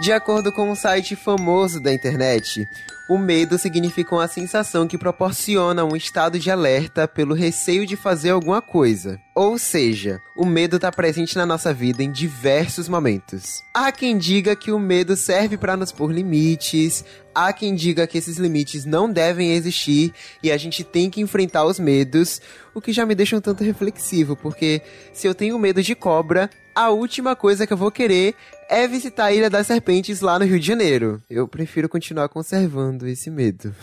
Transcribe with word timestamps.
De 0.00 0.12
acordo 0.12 0.50
com 0.50 0.70
um 0.70 0.74
site 0.74 1.14
famoso 1.14 1.78
da 1.78 1.92
internet, 1.92 2.66
o 3.06 3.18
medo 3.18 3.58
significa 3.58 4.14
uma 4.14 4.26
sensação 4.26 4.88
que 4.88 4.96
proporciona 4.96 5.84
um 5.84 5.94
estado 5.94 6.38
de 6.38 6.50
alerta 6.50 7.06
pelo 7.06 7.34
receio 7.34 7.84
de 7.84 7.96
fazer 7.96 8.30
alguma 8.30 8.62
coisa. 8.62 9.20
Ou 9.34 9.58
seja, 9.58 10.18
o 10.38 10.46
medo 10.46 10.76
está 10.76 10.90
presente 10.90 11.36
na 11.36 11.44
nossa 11.44 11.74
vida 11.74 12.02
em 12.02 12.10
diversos 12.10 12.88
momentos. 12.88 13.62
Há 13.74 13.92
quem 13.92 14.16
diga 14.16 14.56
que 14.56 14.72
o 14.72 14.78
medo 14.78 15.14
serve 15.16 15.58
para 15.58 15.76
nos 15.76 15.92
pôr 15.92 16.10
limites, 16.10 17.04
há 17.34 17.52
quem 17.52 17.74
diga 17.74 18.06
que 18.06 18.16
esses 18.16 18.38
limites 18.38 18.86
não 18.86 19.12
devem 19.12 19.52
existir 19.52 20.14
e 20.42 20.50
a 20.50 20.56
gente 20.56 20.82
tem 20.82 21.10
que 21.10 21.20
enfrentar 21.20 21.66
os 21.66 21.78
medos, 21.78 22.40
o 22.74 22.80
que 22.80 22.90
já 22.90 23.04
me 23.04 23.14
deixa 23.14 23.36
um 23.36 23.40
tanto 23.40 23.62
reflexivo, 23.62 24.34
porque 24.34 24.80
se 25.12 25.26
eu 25.26 25.34
tenho 25.34 25.58
medo 25.58 25.82
de 25.82 25.94
cobra, 25.94 26.48
a 26.80 26.88
última 26.88 27.36
coisa 27.36 27.66
que 27.66 27.72
eu 27.74 27.76
vou 27.76 27.90
querer 27.90 28.34
é 28.66 28.88
visitar 28.88 29.26
a 29.26 29.32
Ilha 29.32 29.50
das 29.50 29.66
Serpentes 29.66 30.22
lá 30.22 30.38
no 30.38 30.46
Rio 30.46 30.58
de 30.58 30.66
Janeiro. 30.66 31.22
Eu 31.28 31.46
prefiro 31.46 31.90
continuar 31.90 32.30
conservando 32.30 33.06
esse 33.06 33.30
medo. 33.30 33.74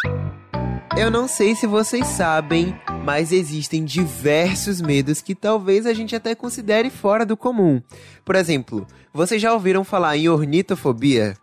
Eu 0.96 1.10
não 1.10 1.28
sei 1.28 1.54
se 1.54 1.66
vocês 1.66 2.06
sabem, 2.06 2.74
mas 3.04 3.32
existem 3.32 3.84
diversos 3.84 4.80
medos 4.80 5.20
que 5.20 5.34
talvez 5.34 5.84
a 5.84 5.92
gente 5.92 6.16
até 6.16 6.34
considere 6.34 6.88
fora 6.88 7.26
do 7.26 7.36
comum. 7.36 7.82
Por 8.24 8.34
exemplo, 8.34 8.86
vocês 9.12 9.42
já 9.42 9.52
ouviram 9.52 9.84
falar 9.84 10.16
em 10.16 10.26
ornitofobia? 10.26 11.36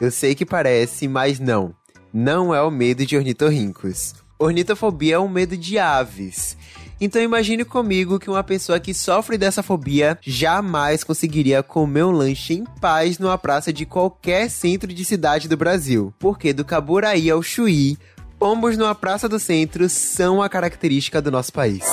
Eu 0.00 0.12
sei 0.12 0.36
que 0.36 0.46
parece, 0.46 1.08
mas 1.08 1.40
não. 1.40 1.74
Não 2.14 2.54
é 2.54 2.62
o 2.62 2.70
medo 2.70 3.04
de 3.04 3.16
ornitorrincos. 3.16 4.14
Ornitofobia 4.38 5.16
é 5.16 5.18
um 5.18 5.28
medo 5.28 5.56
de 5.56 5.76
aves. 5.76 6.56
Então 7.00 7.22
imagine 7.22 7.64
comigo 7.64 8.18
que 8.18 8.28
uma 8.28 8.44
pessoa 8.44 8.78
que 8.78 8.92
sofre 8.92 9.38
dessa 9.38 9.62
fobia 9.62 10.18
jamais 10.20 11.02
conseguiria 11.02 11.62
comer 11.62 12.04
um 12.04 12.10
lanche 12.10 12.52
em 12.52 12.64
paz 12.78 13.18
numa 13.18 13.38
praça 13.38 13.72
de 13.72 13.86
qualquer 13.86 14.50
centro 14.50 14.92
de 14.92 15.02
cidade 15.02 15.48
do 15.48 15.56
Brasil. 15.56 16.12
Porque 16.18 16.52
do 16.52 16.62
Caburaí 16.62 17.30
ao 17.30 17.42
Chuí, 17.42 17.96
pombos 18.38 18.76
numa 18.76 18.94
praça 18.94 19.26
do 19.28 19.38
centro 19.38 19.88
são 19.88 20.42
a 20.42 20.48
característica 20.48 21.22
do 21.22 21.30
nosso 21.30 21.52
país. 21.54 21.84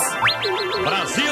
Brasil! 0.84 1.24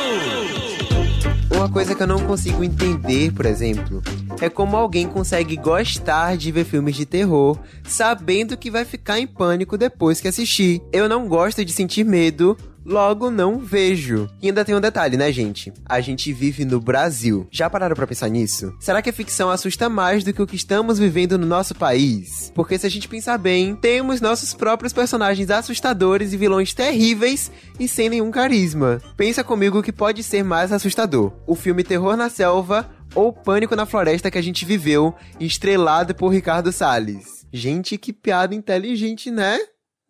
Uma 1.54 1.70
coisa 1.70 1.96
que 1.96 2.04
eu 2.04 2.08
não 2.08 2.20
consigo 2.20 2.64
entender, 2.64 3.32
por 3.32 3.46
exemplo, 3.46 4.02
é 4.42 4.50
como 4.50 4.76
alguém 4.76 5.08
consegue 5.08 5.56
gostar 5.56 6.38
de 6.38 6.52
ver 6.52 6.64
filmes 6.64 6.96
de 6.96 7.06
terror 7.06 7.58
sabendo 7.84 8.58
que 8.58 8.70
vai 8.70 8.86
ficar 8.86 9.20
em 9.20 9.28
pânico 9.28 9.78
depois 9.78 10.22
que 10.22 10.28
assistir. 10.28 10.82
Eu 10.92 11.10
não 11.10 11.28
gosto 11.28 11.64
de 11.64 11.72
sentir 11.72 12.04
medo, 12.04 12.58
logo 12.86 13.32
não 13.32 13.60
vejo. 13.60 14.30
E 14.42 14.48
ainda 14.48 14.64
tem 14.64 14.76
um 14.76 14.80
detalhe, 14.80 15.18
né, 15.18 15.32
gente? 15.32 15.74
A 15.86 16.00
gente 16.00 16.32
vive 16.32 16.64
no 16.64 16.80
Brasil. 16.80 17.48
Já 17.52 17.70
pararam 17.70 17.96
pra 17.96 18.08
pensar 18.08 18.30
nisso? 18.30 18.74
Será 18.80 19.02
que 19.02 19.10
a 19.10 19.14
ficção 19.14 19.50
assusta 19.50 19.90
mais 19.90 20.24
do 20.24 20.32
que 20.32 20.42
o 20.42 20.48
que 20.48 20.56
estamos 20.56 21.00
vivendo 21.00 21.38
no 21.38 21.46
nosso 21.46 21.74
país? 21.74 22.52
Porque 22.54 22.78
se 22.78 22.86
a 22.86 22.90
gente 22.90 23.08
pensar 23.08 23.38
bem, 23.38 23.76
temos 23.76 24.22
nossos 24.22 24.54
próprios 24.54 24.94
personagens 24.94 25.50
assustadores 25.50 26.32
e 26.32 26.38
vilões 26.38 26.74
terríveis 26.74 27.52
e 27.80 27.88
sem 27.88 28.10
nenhum 28.10 28.30
carisma. 28.30 29.02
Pensa 29.18 29.44
comigo 29.44 29.82
que 29.82 29.92
pode 29.92 30.22
ser 30.22 30.44
mais 30.44 30.72
assustador. 30.72 31.34
O 31.48 31.56
filme 31.56 31.84
Terror 31.84 32.16
na 32.16 32.30
Selva 32.30 32.90
ou 33.16 33.32
Pânico 33.32 33.76
na 33.76 33.86
Floresta 33.86 34.30
que 34.30 34.38
a 34.38 34.42
gente 34.42 34.66
viveu, 34.66 35.16
estrelado 35.40 36.14
por 36.14 36.30
Ricardo 36.30 36.72
Salles. 36.72 37.46
Gente, 37.52 37.98
que 37.98 38.12
piada 38.12 38.54
inteligente, 38.54 39.32
né? 39.32 39.58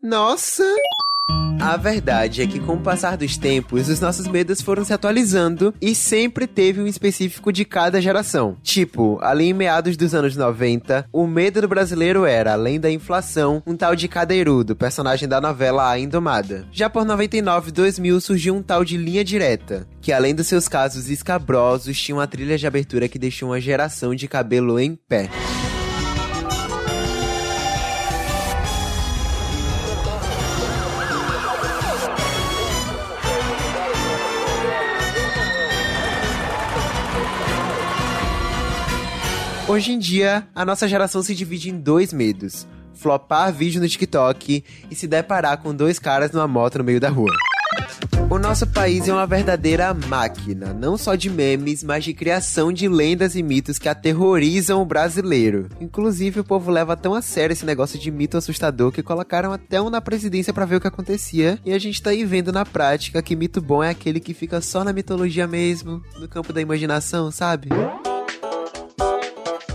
Nossa! 0.01 0.63
A 1.65 1.77
verdade 1.77 2.43
é 2.43 2.47
que 2.47 2.59
com 2.59 2.75
o 2.75 2.79
passar 2.79 3.17
dos 3.17 3.37
tempos, 3.37 3.89
os 3.89 3.99
nossos 3.99 4.27
medos 4.27 4.61
foram 4.61 4.85
se 4.85 4.93
atualizando 4.93 5.73
e 5.81 5.95
sempre 5.95 6.45
teve 6.45 6.79
um 6.79 6.85
específico 6.85 7.51
de 7.51 7.65
cada 7.65 7.99
geração. 7.99 8.55
Tipo, 8.61 9.17
ali 9.19 9.45
em 9.45 9.53
meados 9.53 9.97
dos 9.97 10.13
anos 10.13 10.37
90, 10.37 11.07
o 11.11 11.25
medo 11.25 11.61
do 11.61 11.67
brasileiro 11.67 12.23
era, 12.23 12.53
além 12.53 12.79
da 12.79 12.91
inflação, 12.91 13.63
um 13.65 13.75
tal 13.75 13.95
de 13.95 14.07
Cadeirudo, 14.07 14.75
personagem 14.75 15.27
da 15.27 15.41
novela 15.41 15.89
A 15.89 15.97
Indomada. 15.97 16.67
Já 16.71 16.87
por 16.87 17.03
99 17.03 17.69
e 17.69 17.71
2000 17.71 18.21
surgiu 18.21 18.55
um 18.55 18.61
tal 18.61 18.85
de 18.85 18.95
Linha 18.95 19.23
Direta, 19.23 19.87
que 19.99 20.13
além 20.13 20.35
dos 20.35 20.45
seus 20.45 20.67
casos 20.67 21.09
escabrosos, 21.09 21.99
tinha 21.99 22.15
uma 22.15 22.27
trilha 22.27 22.59
de 22.59 22.67
abertura 22.67 23.09
que 23.09 23.17
deixou 23.17 23.49
uma 23.49 23.59
geração 23.59 24.13
de 24.13 24.27
cabelo 24.27 24.79
em 24.79 24.95
pé. 24.95 25.31
Hoje 39.75 39.91
em 39.91 39.99
dia, 39.99 40.47
a 40.55 40.63
nossa 40.63 40.87
geração 40.87 41.21
se 41.21 41.35
divide 41.35 41.69
em 41.69 41.77
dois 41.77 42.13
medos: 42.13 42.65
flopar 42.93 43.51
vídeo 43.51 43.81
no 43.81 43.89
TikTok 43.89 44.63
e 44.89 44.95
se 44.95 45.05
deparar 45.05 45.57
com 45.57 45.75
dois 45.75 45.99
caras 45.99 46.31
numa 46.31 46.47
moto 46.47 46.77
no 46.77 46.83
meio 46.85 46.97
da 46.97 47.09
rua. 47.09 47.33
O 48.29 48.39
nosso 48.39 48.65
país 48.67 49.05
é 49.09 49.11
uma 49.11 49.27
verdadeira 49.27 49.93
máquina, 49.93 50.73
não 50.73 50.97
só 50.97 51.13
de 51.15 51.29
memes, 51.29 51.83
mas 51.83 52.05
de 52.05 52.13
criação 52.13 52.71
de 52.71 52.87
lendas 52.87 53.35
e 53.35 53.43
mitos 53.43 53.77
que 53.77 53.89
aterrorizam 53.89 54.81
o 54.81 54.85
brasileiro. 54.85 55.67
Inclusive, 55.81 56.39
o 56.39 56.45
povo 56.45 56.71
leva 56.71 56.95
tão 56.95 57.13
a 57.13 57.21
sério 57.21 57.51
esse 57.51 57.65
negócio 57.65 57.99
de 57.99 58.09
mito 58.09 58.37
assustador 58.37 58.93
que 58.93 59.03
colocaram 59.03 59.51
até 59.51 59.81
um 59.81 59.89
na 59.89 59.99
presidência 59.99 60.53
para 60.53 60.63
ver 60.63 60.77
o 60.77 60.81
que 60.81 60.87
acontecia. 60.87 61.59
E 61.65 61.73
a 61.73 61.79
gente 61.79 62.01
tá 62.01 62.11
aí 62.11 62.23
vendo 62.23 62.53
na 62.53 62.65
prática 62.65 63.21
que 63.21 63.35
mito 63.35 63.61
bom 63.61 63.83
é 63.83 63.89
aquele 63.89 64.21
que 64.21 64.33
fica 64.33 64.61
só 64.61 64.85
na 64.85 64.93
mitologia 64.93 65.45
mesmo, 65.45 66.01
no 66.17 66.29
campo 66.29 66.53
da 66.53 66.61
imaginação, 66.61 67.29
sabe? 67.29 67.67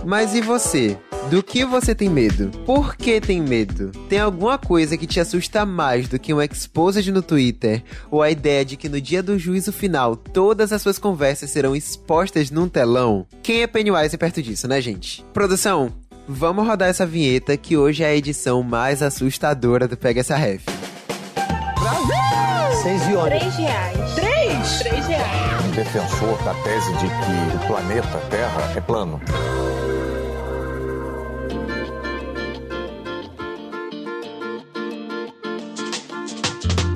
Mas 0.03 0.33
e 0.33 0.41
você? 0.41 0.97
Do 1.29 1.43
que 1.43 1.63
você 1.63 1.93
tem 1.93 2.09
medo? 2.09 2.49
Por 2.65 2.95
que 2.95 3.21
tem 3.21 3.39
medo? 3.39 3.91
Tem 4.09 4.19
alguma 4.19 4.57
coisa 4.57 4.97
que 4.97 5.05
te 5.05 5.19
assusta 5.19 5.65
mais 5.65 6.07
do 6.07 6.19
que 6.19 6.33
um 6.33 6.41
exposed 6.41 7.09
no 7.11 7.21
Twitter? 7.21 7.83
Ou 8.09 8.21
a 8.21 8.31
ideia 8.31 8.65
de 8.65 8.75
que 8.75 8.89
no 8.89 8.99
dia 8.99 9.21
do 9.21 9.37
juízo 9.37 9.71
final 9.71 10.15
todas 10.15 10.73
as 10.73 10.81
suas 10.81 10.97
conversas 10.97 11.51
serão 11.51 11.75
expostas 11.75 12.49
num 12.49 12.67
telão? 12.67 13.25
Quem 13.43 13.61
é 13.61 13.67
Pennywise 13.67 14.17
perto 14.17 14.41
disso, 14.41 14.67
né, 14.67 14.81
gente? 14.81 15.23
Produção, 15.31 15.93
vamos 16.27 16.65
rodar 16.65 16.89
essa 16.89 17.05
vinheta 17.05 17.55
que 17.55 17.77
hoje 17.77 18.03
é 18.03 18.07
a 18.07 18.15
edição 18.15 18.63
mais 18.63 19.01
assustadora 19.03 19.87
do 19.87 19.95
Pega 19.95 20.21
Essa 20.21 20.35
Ref. 20.35 20.65
Brasil! 21.79 22.41
Seis 22.81 23.01
de 23.05 23.13
Três 23.13 23.55
reais. 23.55 24.15
Três? 24.15 24.79
Três 24.79 25.05
reais. 25.05 25.65
Um 25.65 25.71
defensor 25.71 26.43
da 26.43 26.53
tese 26.55 26.91
de 26.93 27.05
que 27.05 27.55
o 27.55 27.67
planeta 27.67 28.17
Terra 28.29 28.73
é 28.75 28.81
plano. 28.81 29.21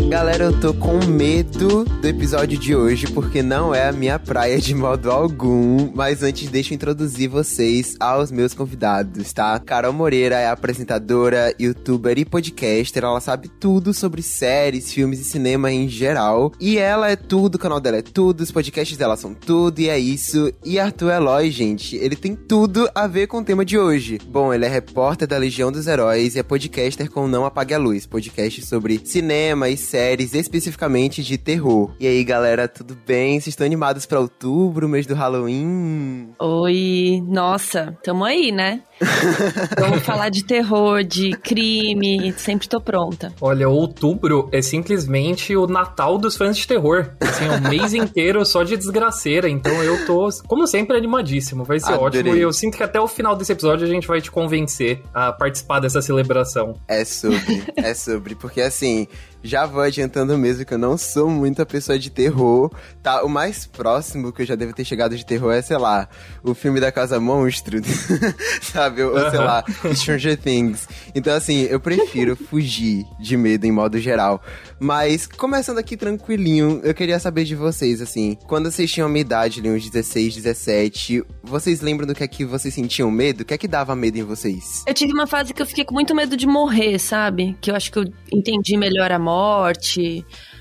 Galera, 0.08 0.46
eu 0.46 0.60
tô 0.60 0.72
com 0.72 1.04
medo 1.04 1.84
do 1.84 2.08
episódio 2.08 2.60
de 2.60 2.76
hoje, 2.76 3.08
porque 3.08 3.42
não 3.42 3.74
é 3.74 3.90
a 3.90 3.92
minha 3.92 4.20
praia 4.20 4.60
de 4.60 4.74
modo 4.76 5.10
algum. 5.10 5.92
Mas 5.96 6.22
antes, 6.22 6.48
deixa 6.48 6.74
eu 6.74 6.76
introduzir 6.76 7.28
vocês 7.28 7.96
aos 8.00 8.32
meus 8.32 8.54
convidados, 8.54 9.34
tá? 9.34 9.60
Carol 9.60 9.92
Moreira 9.92 10.36
é 10.36 10.48
apresentadora, 10.48 11.54
youtuber 11.60 12.20
e 12.20 12.24
podcaster. 12.24 13.04
Ela 13.04 13.20
sabe 13.20 13.50
tudo 13.60 13.94
sobre 13.96 14.22
séries, 14.22 14.94
filmes 14.94 15.20
e 15.20 15.24
cinema 15.24 15.72
em 15.72 15.90
geral. 15.90 16.52
E 16.60 16.78
ela 16.78 17.10
é 17.10 17.16
tudo, 17.16 17.56
o 17.56 17.60
canal 17.60 17.80
dela 17.80 17.98
é 17.98 18.04
tudo, 18.04 18.42
os 18.42 18.52
podcasts 18.52 18.98
dela 18.98 19.18
são 19.18 19.34
tudo, 19.34 19.80
e 19.80 19.90
é 19.90 19.98
isso. 19.98 20.54
E 20.64 20.80
Arthur 20.80 21.14
Eloy, 21.14 21.50
gente, 21.50 21.96
ele 21.96 22.16
tem 22.16 22.36
tudo 22.36 22.88
a 22.94 23.08
ver 23.08 23.26
com 23.26 23.40
o 23.40 23.44
tema 23.44 23.66
de 23.66 23.78
hoje. 23.78 24.20
Bom, 24.28 24.54
ele 24.54 24.66
é 24.66 24.70
repórter 24.70 25.28
da 25.28 25.38
Legião 25.38 25.72
dos 25.72 25.88
Heróis 25.88 26.36
e 26.36 26.40
é 26.40 26.44
podcaster 26.44 27.10
com 27.10 27.28
Não 27.28 27.44
Apague 27.44 27.74
a 27.74 27.80
Luz, 27.80 28.06
podcast 28.06 28.64
sobre 28.64 29.02
cinema 29.04 29.68
e 29.68 29.76
séries 29.76 29.95
séries 29.96 30.34
especificamente 30.34 31.24
de 31.24 31.38
terror. 31.38 31.90
E 31.98 32.06
aí, 32.06 32.22
galera, 32.22 32.68
tudo 32.68 32.98
bem? 33.08 33.40
Vocês 33.40 33.54
estão 33.54 33.66
animados 33.66 34.06
para 34.06 34.20
outubro, 34.20 34.90
mês 34.90 35.06
do 35.06 35.16
Halloween? 35.16 36.32
Oi, 36.38 37.24
nossa, 37.26 37.98
tamo 38.04 38.26
aí, 38.26 38.52
né? 38.52 38.82
Vamos 39.80 40.04
falar 40.04 40.28
de 40.28 40.44
terror, 40.44 41.02
de 41.02 41.32
crime, 41.32 42.34
sempre 42.38 42.68
tô 42.68 42.82
pronta. 42.82 43.34
Olha, 43.40 43.70
outubro 43.70 44.50
é 44.52 44.62
simplesmente 44.62 45.56
o 45.56 45.66
Natal 45.66 46.18
dos 46.18 46.36
fãs 46.36 46.58
de 46.58 46.68
terror. 46.68 47.12
Assim, 47.22 47.46
é 47.46 47.52
um 47.52 47.70
mês 47.70 47.94
inteiro 47.96 48.46
só 48.46 48.64
de 48.64 48.76
desgraceira. 48.76 49.48
Então 49.48 49.82
eu 49.82 50.06
tô, 50.06 50.28
como 50.46 50.68
sempre, 50.68 50.98
animadíssimo. 50.98 51.64
Vai 51.64 51.80
ser 51.80 51.94
Adorei. 51.94 52.20
ótimo. 52.20 52.36
E 52.36 52.42
eu 52.42 52.52
sinto 52.52 52.76
que 52.76 52.84
até 52.84 53.00
o 53.00 53.08
final 53.08 53.34
desse 53.36 53.54
episódio 53.54 53.88
a 53.88 53.90
gente 53.90 54.08
vai 54.08 54.20
te 54.20 54.30
convencer 54.30 55.02
a 55.14 55.32
participar 55.32 55.80
dessa 55.80 56.02
celebração. 56.02 56.74
É 56.86 57.06
sobre, 57.06 57.64
é 57.78 57.94
sobre. 57.94 58.36
Porque 58.36 58.62
assim, 58.62 59.08
Já 59.46 59.68
vou 59.68 59.82
adiantando 59.82 60.36
mesmo 60.40 60.66
que 60.66 60.74
eu 60.74 60.78
não 60.78 60.98
sou 60.98 61.30
muita 61.30 61.68
pessoa 61.68 62.00
de 62.00 62.10
terror, 62.10 62.72
tá? 63.04 63.24
O 63.24 63.30
mais 63.30 63.68
próximo 63.68 64.34
que 64.34 64.42
eu 64.42 64.46
já 64.46 64.56
devo 64.56 64.74
ter 64.74 64.84
chegado 64.84 65.16
de 65.16 65.24
terror 65.24 65.54
é, 65.54 65.62
sei 65.62 65.78
lá, 65.78 66.10
o 66.44 66.56
filme 66.56 66.80
da 66.80 66.92
Casa 66.92 67.20
Monstro, 67.20 67.80
sabe? 68.60 69.04
Ou, 69.04 69.30
sei 69.30 69.38
lá, 69.38 69.64
Stranger 69.94 70.36
Things. 70.36 70.88
Então, 71.14 71.32
assim, 71.32 71.62
eu 71.62 71.80
prefiro 71.80 72.36
fugir 72.50 73.06
de 73.20 73.38
medo 73.38 73.66
em 73.66 73.72
modo 73.72 74.00
geral. 74.00 74.42
Mas, 74.80 75.28
começando 75.28 75.78
aqui 75.78 75.96
tranquilinho, 75.96 76.82
eu 76.84 76.96
queria 76.96 77.20
saber 77.20 77.44
de 77.44 77.54
vocês, 77.54 78.02
assim, 78.02 78.36
quando 78.48 78.72
vocês 78.72 78.92
tinham 78.92 79.08
uma 79.08 79.20
idade, 79.20 79.60
ali, 79.60 79.70
uns 79.70 79.88
16, 79.88 80.38
17, 80.38 81.24
vocês 81.44 81.82
lembram 81.82 82.08
do 82.08 82.16
que 82.16 82.24
é 82.24 82.28
que 82.28 82.44
vocês 82.44 82.74
sentiam 82.74 83.12
medo? 83.12 83.42
O 83.42 83.46
que 83.46 83.54
é 83.54 83.60
que 83.60 83.68
dava 83.68 83.96
medo 83.96 84.18
em 84.18 84.24
vocês? 84.24 84.84
Eu 84.88 84.94
tive 84.96 85.14
uma 85.14 85.28
fase 85.28 85.54
que 85.54 85.62
eu 85.62 85.68
fiquei 85.68 85.86
com 85.86 85.94
muito 85.94 86.16
medo 86.16 86.36
de 86.36 86.48
morrer, 86.48 86.98
sabe? 86.98 87.56
Que 87.62 87.70
eu 87.70 87.76
acho 87.76 87.92
que 87.92 88.00
eu 88.00 88.06
entendi 88.34 88.76
melhor 88.76 89.12
a 89.12 89.20
morte 89.20 89.35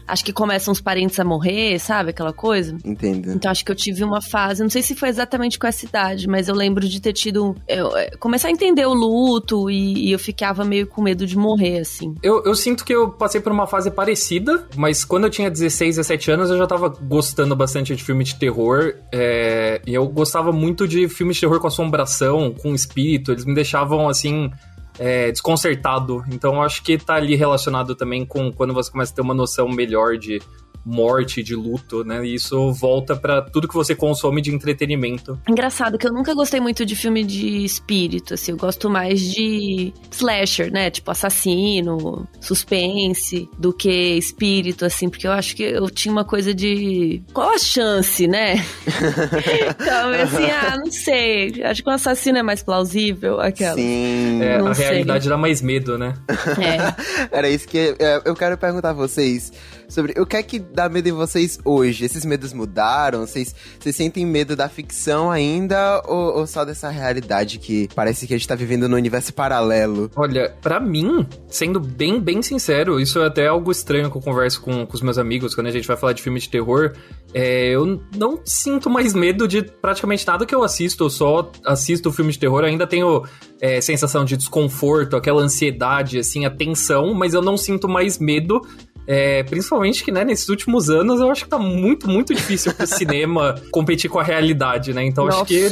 acho 0.06 0.24
que 0.24 0.32
começam 0.32 0.72
os 0.72 0.80
parentes 0.80 1.18
a 1.18 1.24
morrer, 1.24 1.78
sabe? 1.78 2.10
Aquela 2.10 2.32
coisa. 2.32 2.76
Entendo. 2.84 3.32
Então 3.32 3.50
acho 3.50 3.64
que 3.64 3.70
eu 3.70 3.76
tive 3.76 4.04
uma 4.04 4.20
fase, 4.20 4.62
não 4.62 4.70
sei 4.70 4.82
se 4.82 4.94
foi 4.94 5.08
exatamente 5.08 5.58
com 5.58 5.66
essa 5.66 5.84
idade, 5.84 6.28
mas 6.28 6.48
eu 6.48 6.54
lembro 6.54 6.86
de 6.86 7.00
ter 7.00 7.12
tido. 7.12 7.56
Eu, 7.66 7.96
é, 7.96 8.10
começar 8.18 8.48
a 8.48 8.50
entender 8.50 8.86
o 8.86 8.94
luto 8.94 9.70
e, 9.70 10.08
e, 10.08 10.12
eu 10.12 10.18
ficava 10.18 10.64
meio 10.64 10.86
com 10.86 11.02
medo 11.02 11.26
de 11.26 11.36
morrer, 11.36 11.78
assim. 11.78 12.14
Eu, 12.22 12.42
eu 12.44 12.54
sinto 12.54 12.84
que 12.84 12.94
eu 12.94 13.10
passei 13.10 13.40
por 13.40 13.52
uma 13.52 13.66
fase 13.66 13.90
parecida, 13.90 14.66
mas 14.76 15.04
quando 15.04 15.24
eu 15.24 15.30
tinha 15.30 15.50
16, 15.50 15.96
17 15.96 16.30
anos, 16.30 16.50
eu 16.50 16.58
já 16.58 16.66
tava 16.66 16.88
gostando 16.88 17.56
bastante 17.56 17.94
de 17.94 18.02
filme 18.02 18.24
de 18.24 18.34
terror. 18.36 18.94
É, 19.12 19.80
e 19.86 19.94
eu 19.94 20.06
gostava 20.06 20.52
muito 20.52 20.86
de 20.86 21.08
filmes 21.08 21.36
de 21.36 21.40
terror 21.42 21.60
com 21.60 21.66
assombração, 21.66 22.54
com 22.60 22.74
espírito. 22.74 23.32
Eles 23.32 23.44
me 23.44 23.54
deixavam 23.54 24.08
assim 24.08 24.50
é, 24.98 25.30
desconcertado. 25.30 26.24
Então 26.28 26.62
acho 26.62 26.82
que 26.82 26.98
tá 26.98 27.14
ali 27.14 27.34
relacionado 27.34 27.94
também 27.94 28.24
com 28.24 28.52
quando 28.52 28.72
você 28.72 28.90
começa 28.90 29.12
a 29.12 29.14
ter 29.14 29.22
uma 29.22 29.34
noção 29.34 29.68
melhor 29.68 30.16
de 30.16 30.40
morte, 30.84 31.42
de 31.42 31.54
luto, 31.54 32.04
né? 32.04 32.24
E 32.24 32.34
isso 32.34 32.72
volta 32.72 33.16
para 33.16 33.42
tudo 33.42 33.68
que 33.68 33.74
você 33.74 33.94
consome 33.94 34.42
de 34.42 34.54
entretenimento. 34.54 35.38
Engraçado 35.48 35.98
que 35.98 36.06
eu 36.06 36.12
nunca 36.12 36.34
gostei 36.34 36.60
muito 36.60 36.84
de 36.84 36.94
filme 36.94 37.24
de 37.24 37.64
espírito, 37.64 38.34
assim, 38.34 38.52
eu 38.52 38.56
gosto 38.56 38.90
mais 38.90 39.20
de 39.20 39.92
slasher, 40.10 40.72
né? 40.72 40.90
Tipo 40.90 41.10
assassino, 41.10 42.28
suspense, 42.40 43.48
do 43.58 43.72
que 43.72 44.16
espírito, 44.16 44.84
assim, 44.84 45.08
porque 45.08 45.26
eu 45.26 45.32
acho 45.32 45.56
que 45.56 45.62
eu 45.62 45.88
tinha 45.88 46.12
uma 46.12 46.24
coisa 46.24 46.52
de 46.54 47.22
qual 47.32 47.50
a 47.50 47.58
chance, 47.58 48.26
né? 48.26 48.54
então, 49.80 50.10
assim, 50.10 50.50
ah, 50.50 50.76
não 50.76 50.90
sei, 50.90 51.62
acho 51.62 51.82
que 51.82 51.88
o 51.88 51.92
um 51.92 51.94
assassino 51.94 52.38
é 52.38 52.42
mais 52.42 52.62
plausível, 52.62 53.40
aquela. 53.40 53.74
Sim. 53.74 54.42
É, 54.42 54.56
a 54.56 54.74
sei. 54.74 54.84
realidade 54.84 55.28
dá 55.28 55.36
mais 55.36 55.62
medo, 55.62 55.96
né? 55.98 56.14
É. 56.28 57.28
Era 57.36 57.48
isso 57.48 57.66
que 57.66 57.96
é, 57.98 58.20
eu 58.24 58.34
quero 58.34 58.56
perguntar 58.58 58.90
a 58.90 58.94
vocês 58.94 59.52
sobre 59.88 60.20
o 60.20 60.26
que 60.26 60.36
é 60.36 60.42
que 60.42 60.58
dá 60.58 60.88
medo 60.88 61.08
em 61.08 61.12
vocês 61.12 61.58
hoje. 61.64 62.04
Esses 62.04 62.24
medos 62.24 62.52
mudaram? 62.52 63.26
Vocês, 63.26 63.54
vocês 63.78 63.96
sentem 63.96 64.26
medo 64.26 64.56
da 64.56 64.68
ficção 64.68 65.30
ainda 65.30 66.02
ou, 66.06 66.38
ou, 66.38 66.46
só 66.46 66.64
dessa 66.64 66.88
realidade 66.88 67.58
que 67.58 67.88
parece 67.94 68.26
que 68.26 68.34
a 68.34 68.36
gente 68.36 68.48
tá 68.48 68.54
vivendo 68.54 68.88
num 68.88 68.96
universo 68.96 69.32
paralelo? 69.32 70.10
Olha, 70.16 70.54
para 70.60 70.80
mim, 70.80 71.26
sendo 71.48 71.80
bem, 71.80 72.20
bem 72.20 72.42
sincero, 72.42 73.00
isso 73.00 73.18
é 73.20 73.26
até 73.26 73.46
algo 73.46 73.70
estranho 73.70 74.10
que 74.10 74.16
eu 74.16 74.22
converso 74.22 74.60
com, 74.60 74.86
com 74.86 74.94
os 74.94 75.02
meus 75.02 75.18
amigos 75.18 75.54
quando 75.54 75.68
a 75.68 75.72
gente 75.72 75.86
vai 75.86 75.96
falar 75.96 76.12
de 76.12 76.22
filme 76.22 76.40
de 76.40 76.48
terror. 76.48 76.92
É, 77.32 77.70
eu 77.74 78.00
não 78.16 78.40
sinto 78.44 78.88
mais 78.88 79.12
medo 79.12 79.48
de 79.48 79.62
praticamente 79.62 80.26
nada 80.26 80.46
que 80.46 80.54
eu 80.54 80.62
assisto, 80.62 81.04
eu 81.04 81.10
só 81.10 81.50
assisto 81.64 82.12
filme 82.12 82.32
de 82.32 82.38
terror, 82.38 82.64
ainda 82.64 82.86
tenho 82.86 83.24
é, 83.60 83.80
sensação 83.80 84.24
de 84.24 84.36
desconforto, 84.36 85.16
aquela 85.16 85.42
ansiedade, 85.42 86.18
assim, 86.18 86.44
a 86.44 86.50
tensão, 86.50 87.12
mas 87.14 87.34
eu 87.34 87.42
não 87.42 87.56
sinto 87.56 87.88
mais 87.88 88.18
medo 88.18 88.60
é, 89.06 89.42
principalmente 89.42 90.02
que, 90.02 90.10
né, 90.10 90.24
nesses 90.24 90.48
últimos 90.48 90.88
anos 90.88 91.20
eu 91.20 91.30
acho 91.30 91.44
que 91.44 91.50
tá 91.50 91.58
muito, 91.58 92.08
muito 92.08 92.34
difícil 92.34 92.72
pro 92.74 92.86
cinema 92.88 93.54
competir 93.70 94.08
com 94.08 94.18
a 94.18 94.22
realidade, 94.22 94.92
né? 94.92 95.04
Então 95.04 95.26
Nossa. 95.26 95.42
acho 95.42 95.46
que 95.46 95.70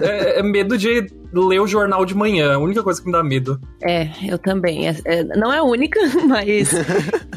é, 0.00 0.40
é, 0.40 0.42
medo 0.42 0.78
de 0.78 1.06
ler 1.32 1.60
o 1.60 1.66
jornal 1.66 2.04
de 2.04 2.14
manhã, 2.14 2.54
a 2.54 2.58
única 2.58 2.82
coisa 2.82 3.00
que 3.00 3.06
me 3.06 3.12
dá 3.12 3.22
medo. 3.22 3.60
É, 3.82 4.08
eu 4.26 4.38
também. 4.38 4.88
É, 4.88 4.96
é 5.04 5.24
não 5.36 5.52
é 5.52 5.58
a 5.58 5.62
única, 5.62 6.00
mas 6.26 6.70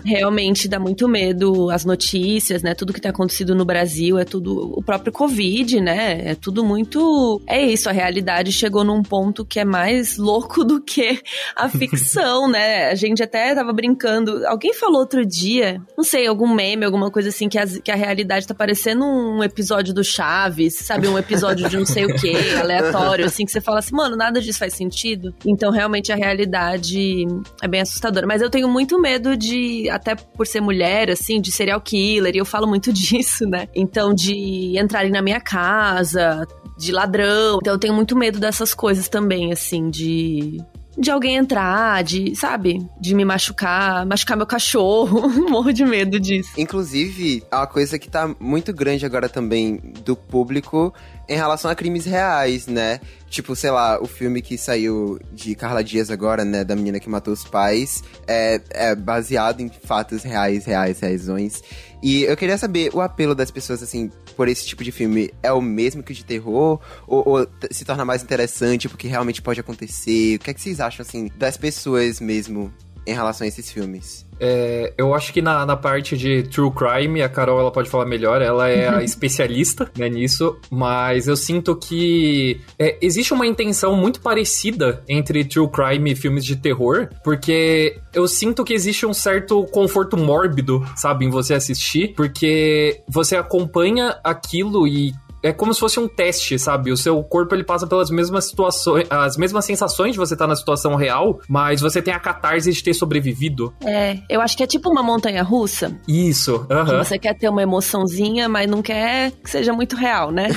realmente 0.03 0.67
dá 0.67 0.79
muito 0.79 1.07
medo 1.07 1.69
as 1.69 1.85
notícias, 1.85 2.63
né? 2.63 2.73
Tudo 2.73 2.93
que 2.93 3.01
tá 3.01 3.09
acontecido 3.09 3.55
no 3.55 3.65
Brasil 3.65 4.17
é 4.17 4.25
tudo. 4.25 4.73
O 4.77 4.83
próprio 4.83 5.13
Covid, 5.13 5.79
né? 5.79 6.31
É 6.31 6.35
tudo 6.35 6.63
muito. 6.63 7.41
É 7.47 7.61
isso, 7.61 7.89
a 7.89 7.91
realidade 7.91 8.51
chegou 8.51 8.83
num 8.83 9.03
ponto 9.03 9.45
que 9.45 9.59
é 9.59 9.65
mais 9.65 10.17
louco 10.17 10.63
do 10.63 10.81
que 10.81 11.21
a 11.55 11.69
ficção, 11.69 12.49
né? 12.51 12.89
A 12.89 12.95
gente 12.95 13.21
até 13.21 13.53
tava 13.53 13.71
brincando. 13.71 14.45
Alguém 14.47 14.73
falou 14.73 14.99
outro 14.99 15.25
dia, 15.25 15.81
não 15.97 16.03
sei, 16.03 16.27
algum 16.27 16.53
meme, 16.53 16.85
alguma 16.85 17.11
coisa 17.11 17.29
assim, 17.29 17.47
que 17.47 17.57
a, 17.57 17.67
que 17.67 17.91
a 17.91 17.95
realidade 17.95 18.47
tá 18.47 18.53
parecendo 18.53 19.05
um 19.05 19.43
episódio 19.43 19.93
do 19.93 20.03
Chaves, 20.03 20.75
sabe? 20.75 21.07
Um 21.07 21.17
episódio 21.17 21.69
de 21.69 21.77
não 21.77 21.85
sei 21.85 22.05
o 22.05 22.15
que, 22.15 22.35
aleatório, 22.59 23.25
assim, 23.25 23.45
que 23.45 23.51
você 23.51 23.61
fala 23.61 23.82
assim, 23.83 23.95
mano, 23.95 24.15
nada 24.15 24.41
disso 24.41 24.59
faz 24.59 24.74
sentido. 24.74 25.33
Então, 25.45 25.71
realmente, 25.71 26.12
a 26.12 26.15
realidade 26.15 27.25
é 27.62 27.68
bem 27.68 27.81
assustadora. 27.81 28.25
Mas 28.25 28.41
eu 28.41 28.50
tenho 28.50 28.68
muito 28.68 29.00
medo 29.00 29.35
de, 29.35 29.89
até 29.89 30.15
por 30.15 30.47
ser 30.47 30.62
mulher, 30.62 31.09
assim, 31.09 31.39
de 31.39 31.51
serial 31.51 31.81
killer, 31.81 32.35
e 32.35 32.39
eu 32.39 32.45
falo 32.45 32.68
muito 32.68 32.91
disso, 32.94 33.45
né? 33.45 33.68
Então, 33.75 34.13
de 34.13 34.77
entrarem 34.77 35.12
na 35.12 35.21
minha 35.21 35.41
casa, 35.41 36.47
de 36.77 36.91
ladrão. 36.91 37.59
Então, 37.62 37.74
eu 37.74 37.80
tenho 37.80 37.94
muito 37.94 38.15
medo 38.15 38.39
dessas 38.39 38.74
coisas 38.74 39.07
também, 39.07 39.51
assim, 39.51 39.89
de 39.89 40.57
de 40.97 41.09
alguém 41.09 41.38
entrar, 41.38 42.03
de, 42.03 42.36
sabe, 42.36 42.77
de 43.00 43.15
me 43.15 43.25
machucar, 43.25 44.06
machucar 44.06 44.38
meu 44.38 44.45
cachorro. 44.45 45.27
Morro 45.50 45.74
de 45.74 45.86
medo 45.86 46.19
disso. 46.19 46.51
Inclusive, 46.57 47.44
uma 47.51 47.68
coisa 47.68 47.97
que 47.97 48.09
tá 48.09 48.33
muito 48.39 48.74
grande 48.74 49.06
agora 49.06 49.27
também 49.27 49.77
do 50.06 50.15
público 50.15 50.94
em 51.27 51.35
relação 51.35 51.69
a 51.69 51.75
crimes 51.75 52.05
reais, 52.05 52.67
né? 52.67 52.99
Tipo, 53.29 53.55
sei 53.55 53.71
lá, 53.71 54.01
o 54.01 54.05
filme 54.05 54.41
que 54.41 54.57
saiu 54.57 55.19
de 55.31 55.55
Carla 55.55 55.83
Dias 55.83 56.11
agora, 56.11 56.43
né? 56.43 56.63
Da 56.63 56.75
menina 56.75 56.99
que 56.99 57.09
matou 57.09 57.33
os 57.33 57.43
pais, 57.43 58.03
é, 58.27 58.61
é 58.69 58.95
baseado 58.95 59.61
em 59.61 59.69
fatos 59.69 60.23
reais, 60.23 60.65
reais, 60.65 60.99
reaisões. 60.99 61.61
E 62.01 62.23
eu 62.23 62.35
queria 62.35 62.57
saber, 62.57 62.91
o 62.93 63.01
apelo 63.01 63.33
das 63.33 63.49
pessoas, 63.49 63.81
assim, 63.81 64.11
por 64.35 64.47
esse 64.47 64.65
tipo 64.65 64.83
de 64.83 64.91
filme 64.91 65.33
é 65.41 65.51
o 65.51 65.61
mesmo 65.61 66.03
que 66.03 66.11
o 66.11 66.15
de 66.15 66.25
terror? 66.25 66.79
Ou, 67.07 67.23
ou, 67.27 67.47
se 67.71 67.85
torna 67.85 68.03
mais 68.03 68.21
interessante 68.21 68.89
porque 68.89 69.07
realmente 69.07 69.41
pode 69.41 69.59
acontecer? 69.59 70.35
O 70.35 70.39
que 70.39 70.51
é 70.51 70.53
que 70.53 70.61
vocês 70.61 70.79
acham, 70.79 71.03
assim, 71.03 71.31
das 71.37 71.55
pessoas 71.55 72.19
mesmo 72.19 72.71
em 73.05 73.13
relação 73.13 73.45
a 73.45 73.47
esses 73.47 73.71
filmes? 73.71 74.25
É, 74.39 74.94
eu 74.97 75.13
acho 75.13 75.31
que 75.31 75.41
na, 75.41 75.65
na 75.65 75.77
parte 75.77 76.17
de 76.17 76.44
true 76.44 76.71
crime, 76.71 77.21
a 77.21 77.29
Carol 77.29 77.59
ela 77.59 77.71
pode 77.71 77.89
falar 77.89 78.05
melhor, 78.05 78.41
ela 78.41 78.67
é 78.67 78.89
a 78.89 79.01
especialista 79.03 79.89
né, 79.97 80.09
nisso, 80.09 80.57
mas 80.69 81.27
eu 81.27 81.35
sinto 81.35 81.75
que 81.75 82.59
é, 82.77 82.97
existe 83.01 83.33
uma 83.33 83.47
intenção 83.47 83.95
muito 83.95 84.19
parecida 84.19 85.01
entre 85.07 85.45
true 85.45 85.69
crime 85.69 86.11
e 86.11 86.15
filmes 86.15 86.44
de 86.44 86.55
terror, 86.55 87.09
porque 87.23 88.00
eu 88.13 88.27
sinto 88.27 88.63
que 88.63 88.73
existe 88.73 89.05
um 89.05 89.13
certo 89.13 89.63
conforto 89.65 90.17
mórbido, 90.17 90.85
sabe, 90.95 91.25
em 91.25 91.29
você 91.29 91.53
assistir, 91.53 92.13
porque 92.15 93.01
você 93.07 93.35
acompanha 93.35 94.17
aquilo 94.23 94.88
e 94.88 95.13
é 95.43 95.51
como 95.51 95.73
se 95.73 95.79
fosse 95.79 95.99
um 95.99 96.07
teste, 96.07 96.57
sabe? 96.57 96.91
O 96.91 96.97
seu 96.97 97.21
corpo 97.21 97.53
ele 97.53 97.63
passa 97.63 97.85
pelas 97.85 98.09
mesmas 98.09 98.45
situações, 98.45 99.05
as 99.09 99.35
mesmas 99.35 99.65
sensações 99.65 100.13
de 100.13 100.17
você 100.17 100.33
estar 100.33 100.45
tá 100.45 100.49
na 100.49 100.55
situação 100.55 100.95
real, 100.95 101.39
mas 101.50 101.81
você 101.81 102.01
tem 102.01 102.13
a 102.13 102.19
catarse 102.19 102.71
de 102.71 102.81
ter 102.81 102.93
sobrevivido. 102.93 103.73
É, 103.83 104.19
eu 104.29 104.39
acho 104.39 104.55
que 104.55 104.63
é 104.63 104.67
tipo 104.67 104.89
uma 104.89 105.03
montanha 105.03 105.43
russa. 105.43 106.00
Isso. 106.07 106.55
Uh 106.55 106.67
-huh. 106.67 106.97
Você 107.03 107.19
quer 107.19 107.38
ter 107.38 107.50
uma 107.50 107.62
emoçãozinha, 107.62 108.47
mas 108.47 108.69
não 108.69 108.81
quer 108.81 109.31
que 109.31 109.50
seja 109.50 109.73
muito 109.73 109.97
real, 109.97 110.31
né? 110.31 110.47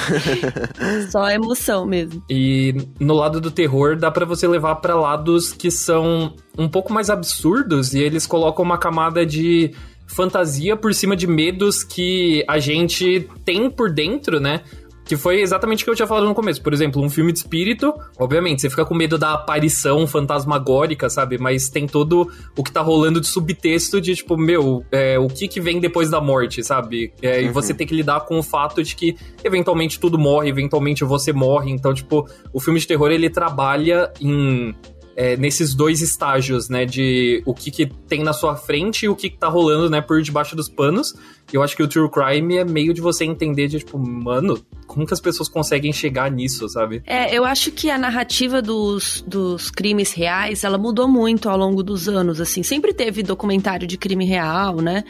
Só 1.11 1.29
emoção 1.29 1.85
mesmo. 1.85 2.23
E 2.31 2.75
no 3.01 3.15
lado 3.15 3.41
do 3.41 3.51
terror 3.51 3.97
dá 3.97 4.11
para 4.11 4.25
você 4.25 4.47
levar 4.47 4.77
para 4.77 4.95
lados 4.95 5.53
que 5.53 5.71
são 5.71 6.33
um 6.57 6.69
pouco 6.69 6.93
mais 6.93 7.11
absurdos 7.11 7.93
e 7.93 7.99
eles 7.99 8.27
colocam 8.27 8.65
uma 8.65 8.79
camada 8.79 9.27
de 9.27 9.75
fantasia 10.17 10.75
por 10.75 10.95
cima 10.95 11.15
de 11.15 11.27
medos 11.27 11.85
que 11.85 12.43
a 12.49 12.59
gente 12.59 13.29
tem 13.45 13.69
por 13.69 13.93
dentro, 13.93 14.41
né? 14.41 14.63
Que 15.05 15.15
foi 15.15 15.41
exatamente 15.41 15.83
o 15.83 15.85
que 15.85 15.91
eu 15.91 15.95
tinha 15.95 16.07
falado 16.07 16.27
no 16.27 16.35
começo. 16.35 16.61
Por 16.61 16.73
exemplo, 16.73 17.01
um 17.01 17.09
filme 17.09 17.33
de 17.33 17.39
espírito, 17.39 17.95
obviamente, 18.19 18.63
você 18.63 18.71
fica 18.71 18.85
com 18.85 18.93
medo 18.93 19.17
da 19.17 19.35
aparição 19.35 20.05
fantasmagórica, 20.05 21.09
sabe? 21.09 21.39
Mas 21.39 21.69
tem 21.69 21.87
todo 21.87 22.29
o 22.57 22.65
que 22.65 22.73
tá 22.73 22.81
rolando 22.81 23.21
de 23.21 23.27
subtexto 23.29 24.01
de, 24.01 24.17
tipo, 24.17 24.37
meu, 24.37 24.85
é, 24.91 25.17
o 25.17 25.29
que 25.29 25.47
que 25.47 25.61
vem 25.61 25.79
depois 25.79 26.11
da 26.11 26.21
morte, 26.21 26.65
sabe? 26.65 27.13
É, 27.23 27.39
uhum. 27.39 27.47
E 27.47 27.49
você 27.51 27.73
tem 27.73 27.87
que 27.87 27.95
lidar 27.95 28.23
com 28.23 28.39
o 28.39 28.43
fato 28.43 28.83
de 28.83 28.97
que, 28.97 29.17
eventualmente, 29.45 30.01
tudo 30.01 30.19
morre, 30.19 30.49
eventualmente 30.49 31.05
você 31.05 31.33
morre. 31.33 31.71
Então, 31.71 31.95
tipo, 31.95 32.27
o 32.53 32.59
filme 32.59 32.81
de 32.81 32.87
terror, 32.89 33.13
ele 33.13 33.31
trabalha 33.31 34.11
em 34.21 34.75
é, 35.17 35.37
nesses 35.37 35.75
dois 35.75 36.03
estágios, 36.03 36.69
né? 36.69 36.85
De 36.85 37.43
o 37.47 37.55
que, 37.55 37.71
que 37.71 37.87
tem 37.87 38.23
na 38.23 38.35
sua 38.35 38.55
frente 38.55 39.07
e 39.07 39.09
o 39.09 39.17
que, 39.17 39.31
que 39.31 39.39
tá 39.39 39.49
rolando, 39.49 39.89
né, 39.89 40.01
por 40.01 40.21
debaixo 40.21 40.55
dos 40.55 40.69
panos. 40.69 41.15
Eu 41.53 41.63
acho 41.63 41.77
que 41.77 41.83
o 41.83 41.89
true 41.89 42.11
crime 42.11 42.57
é 42.57 42.65
meio 42.65 42.93
de 42.93 43.01
você 43.01 43.25
entender 43.25 43.69
de, 43.69 43.79
tipo, 43.79 43.99
mano, 43.99 44.59
como 44.87 45.07
que 45.07 45.13
as 45.13 45.21
pessoas 45.21 45.49
conseguem 45.49 45.93
chegar 45.93 46.31
nisso, 46.31 46.69
sabe? 46.69 47.03
É, 47.07 47.37
eu 47.37 47.45
acho 47.45 47.71
que 47.71 47.91
a 47.91 47.99
narrativa 47.99 48.63
dos, 48.63 49.23
dos 49.27 49.71
crimes 49.71 50.13
reais, 50.13 50.65
ela 50.65 50.79
mudou 50.79 51.07
muito 51.07 51.49
ao 51.49 51.57
longo 51.57 51.83
dos 51.83 52.09
anos, 52.09 52.41
assim. 52.41 52.63
Sempre 52.63 52.93
teve 52.93 53.23
documentário 53.23 53.87
de 53.87 53.97
crime 53.99 54.25
real, 54.25 54.77
né? 54.77 55.05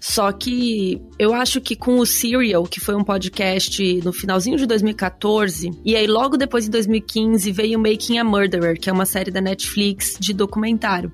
Só 0.00 0.30
que 0.32 1.00
eu 1.18 1.34
acho 1.34 1.60
que 1.60 1.74
com 1.76 1.98
o 1.98 2.06
Serial, 2.06 2.64
que 2.64 2.80
foi 2.80 2.94
um 2.94 3.04
podcast 3.04 4.00
no 4.04 4.12
finalzinho 4.12 4.56
de 4.56 4.66
2014, 4.66 5.70
e 5.84 5.96
aí 5.96 6.06
logo 6.06 6.36
depois, 6.36 6.66
em 6.66 6.70
2015, 6.70 7.50
veio 7.52 7.78
Making 7.78 8.18
a 8.18 8.24
Murderer, 8.24 8.78
que 8.78 8.88
é 8.88 8.92
uma 8.92 9.06
série 9.06 9.30
da 9.30 9.40
Netflix 9.40 10.16
de 10.18 10.32
documentário. 10.32 11.12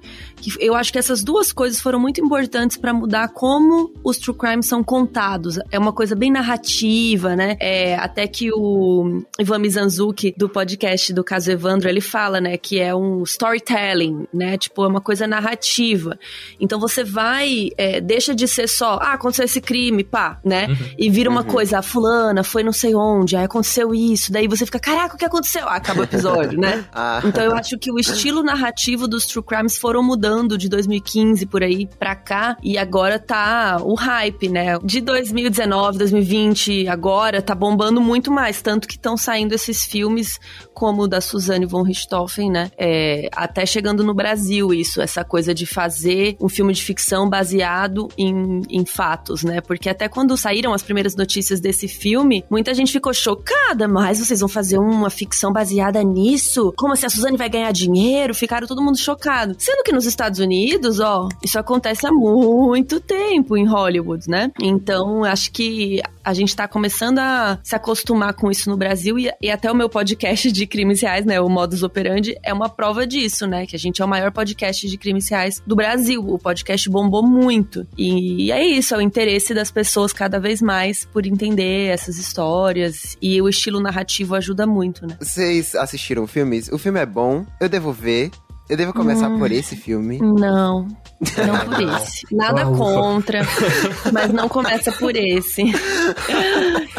Eu 0.61 0.75
acho 0.75 0.93
que 0.93 0.99
essas 0.99 1.23
duas 1.25 1.53
coisas 1.53 1.81
foram 1.81 1.99
muito 1.99 2.21
importantes 2.21 2.77
para 2.77 2.93
mudar 2.93 3.29
como 3.29 3.93
os 4.05 4.19
true 4.19 4.37
crimes 4.37 4.68
são 4.69 4.85
contados. 4.85 5.59
É 5.71 5.79
uma 5.79 5.93
coisa 5.93 6.15
bem 6.15 6.31
narrativa, 6.31 7.35
né? 7.35 7.57
É, 7.59 7.97
até 7.97 8.27
que 8.27 8.51
o 8.53 9.23
Ivan 9.39 9.59
Mizanzuki, 9.59 10.35
do 10.37 10.49
podcast 10.49 11.13
do 11.13 11.25
caso 11.25 11.51
Evandro, 11.51 11.89
ele 11.89 12.01
fala, 12.01 12.41
né, 12.41 12.57
que 12.57 12.79
é 12.79 12.95
um 12.95 13.23
storytelling, 13.23 14.27
né? 14.33 14.57
Tipo, 14.59 14.85
é 14.85 14.89
uma 14.89 15.01
coisa 15.01 15.27
narrativa. 15.27 16.19
Então 16.61 16.79
você 16.79 17.03
vai, 17.03 17.71
é, 17.77 18.01
deixa 18.01 18.35
de 18.35 18.47
ser 18.47 18.69
só, 18.69 18.99
ah, 19.01 19.15
aconteceu 19.15 19.45
esse 19.45 19.61
crime, 19.61 20.05
pá, 20.05 20.39
né? 20.45 20.67
Uhum. 20.69 20.77
E 20.99 21.11
vira 21.11 21.31
uma 21.31 21.41
uhum. 21.41 21.47
coisa, 21.47 21.79
a 21.79 21.83
fulana 21.83 22.45
foi 22.45 22.63
não 22.63 22.73
sei 22.73 22.95
onde, 22.95 23.37
aí 23.37 23.45
aconteceu 23.45 23.95
isso, 23.95 24.31
daí 24.31 24.47
você 24.47 24.67
fica, 24.67 24.79
caraca, 24.79 25.15
o 25.15 25.19
que 25.19 25.25
aconteceu? 25.25 25.67
Ah, 25.67 25.77
acaba 25.77 26.01
o 26.01 26.05
episódio, 26.05 26.61
né? 26.61 26.85
ah. 26.93 27.23
Então 27.25 27.43
eu 27.43 27.55
acho 27.55 27.79
que 27.79 27.91
o 27.91 27.99
estilo 27.99 28.43
narrativo 28.43 29.09
dos 29.09 29.27
true 29.27 29.45
crimes 29.45 29.79
foram 29.79 30.03
mudando 30.03 30.59
de 30.59 30.69
2015 30.69 31.47
por 31.47 31.63
aí 31.63 31.87
pra 31.99 32.15
cá, 32.15 32.57
e 32.63 32.77
agora 32.77 33.19
tá 33.19 33.79
o 33.83 33.95
hype, 33.95 34.49
né? 34.49 34.58
De 34.85 35.01
2019, 35.01 35.99
2020, 35.99 36.89
agora 36.89 37.43
tá 37.43 37.55
bombando 37.55 38.01
muito 38.01 38.31
mais, 38.31 38.63
tanto 38.63 38.89
que 38.89 38.97
estão 38.97 39.17
saindo 39.17 39.55
esses 39.55 39.85
filmes 39.85 40.39
como 40.75 41.03
o 41.03 41.09
da 41.09 41.21
Suzanne 41.21 41.67
von 41.67 41.83
Richthofen, 41.83 42.51
né? 42.51 42.71
É, 42.79 43.29
até 43.33 43.67
chegando 43.67 44.05
no 44.05 44.15
Brasil 44.15 44.73
isso, 44.73 45.03
essa 45.03 45.25
coisa 45.25 45.53
de 45.53 45.67
fazer 45.67 46.37
um 46.41 46.49
filme 46.49 46.73
de 46.73 46.83
ficção 46.83 47.29
baseado 47.29 48.09
em, 48.17 48.63
em 48.71 48.87
fatos, 48.87 49.43
né? 49.43 49.61
Porque 49.61 49.89
até 49.89 50.09
quando 50.09 50.37
saíram 50.37 50.73
as 50.73 50.83
primeiras 50.83 51.17
notícias 51.17 51.61
desse 51.61 51.89
filme, 51.89 52.45
muita 52.51 52.73
gente 52.75 52.93
ficou 52.93 53.13
chocada, 53.13 53.89
mas 53.89 54.19
vocês 54.19 54.41
vão 54.41 54.49
fazer 54.49 54.79
uma 54.79 55.11
ficção 55.11 55.53
baseada 55.53 56.03
nisso? 56.03 56.73
Como 56.77 56.93
assim 56.93 57.07
a 57.07 57.11
Suzane 57.11 57.37
vai 57.37 57.49
ganhar 57.49 57.73
dinheiro? 57.73 58.35
Ficaram 58.35 58.67
todo 58.67 58.83
mundo 58.83 58.99
chocado. 58.99 59.57
Sendo 59.59 59.83
que 59.83 59.93
nos 59.93 60.07
Estados 60.07 60.39
Unidos, 60.39 61.01
ó, 61.01 61.29
isso 61.43 61.59
acontece 61.59 62.07
há 62.07 62.13
muito 62.13 63.01
tempo 63.01 63.57
em 63.57 63.67
Hollywood, 63.67 64.29
né? 64.29 64.48
Então, 64.61 65.25
acho 65.25 65.53
que 65.53 66.01
a 66.25 66.35
gente 66.35 66.55
tá 66.55 66.69
começando 66.69 67.19
a 67.19 67.59
se 67.63 67.75
acostumar 67.75 68.35
com 68.35 68.51
isso 68.51 68.69
no 68.69 68.77
Brasil 68.77 69.19
e, 69.19 69.31
e, 69.41 69.51
até 69.51 69.71
o 69.73 69.75
meu 69.75 69.89
podcast 69.89 70.53
de 70.53 70.67
crimes 70.67 71.01
reais, 71.01 71.25
né, 71.25 71.41
o 71.41 71.49
Modus 71.49 71.83
Operandi, 71.83 72.37
é 72.43 72.53
uma 72.53 72.69
prova 72.69 73.07
disso, 73.07 73.47
né, 73.47 73.67
que 73.67 73.75
a 73.75 73.79
gente 73.79 74.03
é 74.03 74.05
o 74.05 74.09
maior 74.09 74.31
podcast 74.31 74.87
de 74.87 74.99
crimes 74.99 75.29
reais 75.31 75.63
do 75.67 75.75
Brasil. 75.75 76.21
O 76.21 76.39
podcast 76.39 76.89
bombou 76.91 77.27
muito. 77.27 77.87
E 77.97 78.53
é 78.53 78.65
isso, 78.65 78.95
é 78.95 78.99
o 78.99 79.01
interesse 79.01 79.55
das 79.55 79.71
pessoas 79.71 80.13
cada 80.13 80.39
vez 80.39 80.61
mais 80.61 81.07
por 81.07 81.27
entender 81.27 81.87
essas 81.89 82.19
histórias 82.19 83.17
e 83.23 83.41
o 83.41 83.49
estilo 83.49 83.81
narrativo 83.81 84.35
ajuda 84.35 84.67
muito, 84.67 85.07
né? 85.07 85.17
Vocês 85.21 85.75
assistiram 85.75 86.27
filmes? 86.27 86.69
O 86.69 86.79
filme 86.79 87.01
é 87.01 87.07
bom, 87.07 87.47
eu 87.61 87.69
devo 87.69 87.93
ver. 87.93 88.31
Eu 88.69 88.77
devo 88.77 88.93
começar 88.93 89.31
hum, 89.31 89.39
por 89.39 89.51
esse 89.51 89.75
filme? 89.75 90.19
Não. 90.19 90.87
Não 91.21 91.59
por 91.65 91.83
esse. 91.83 92.27
Nada 92.31 92.67
contra, 92.67 93.41
mas 94.13 94.31
não 94.31 94.47
começa 94.47 94.93
por 94.93 95.17
esse. 95.17 95.63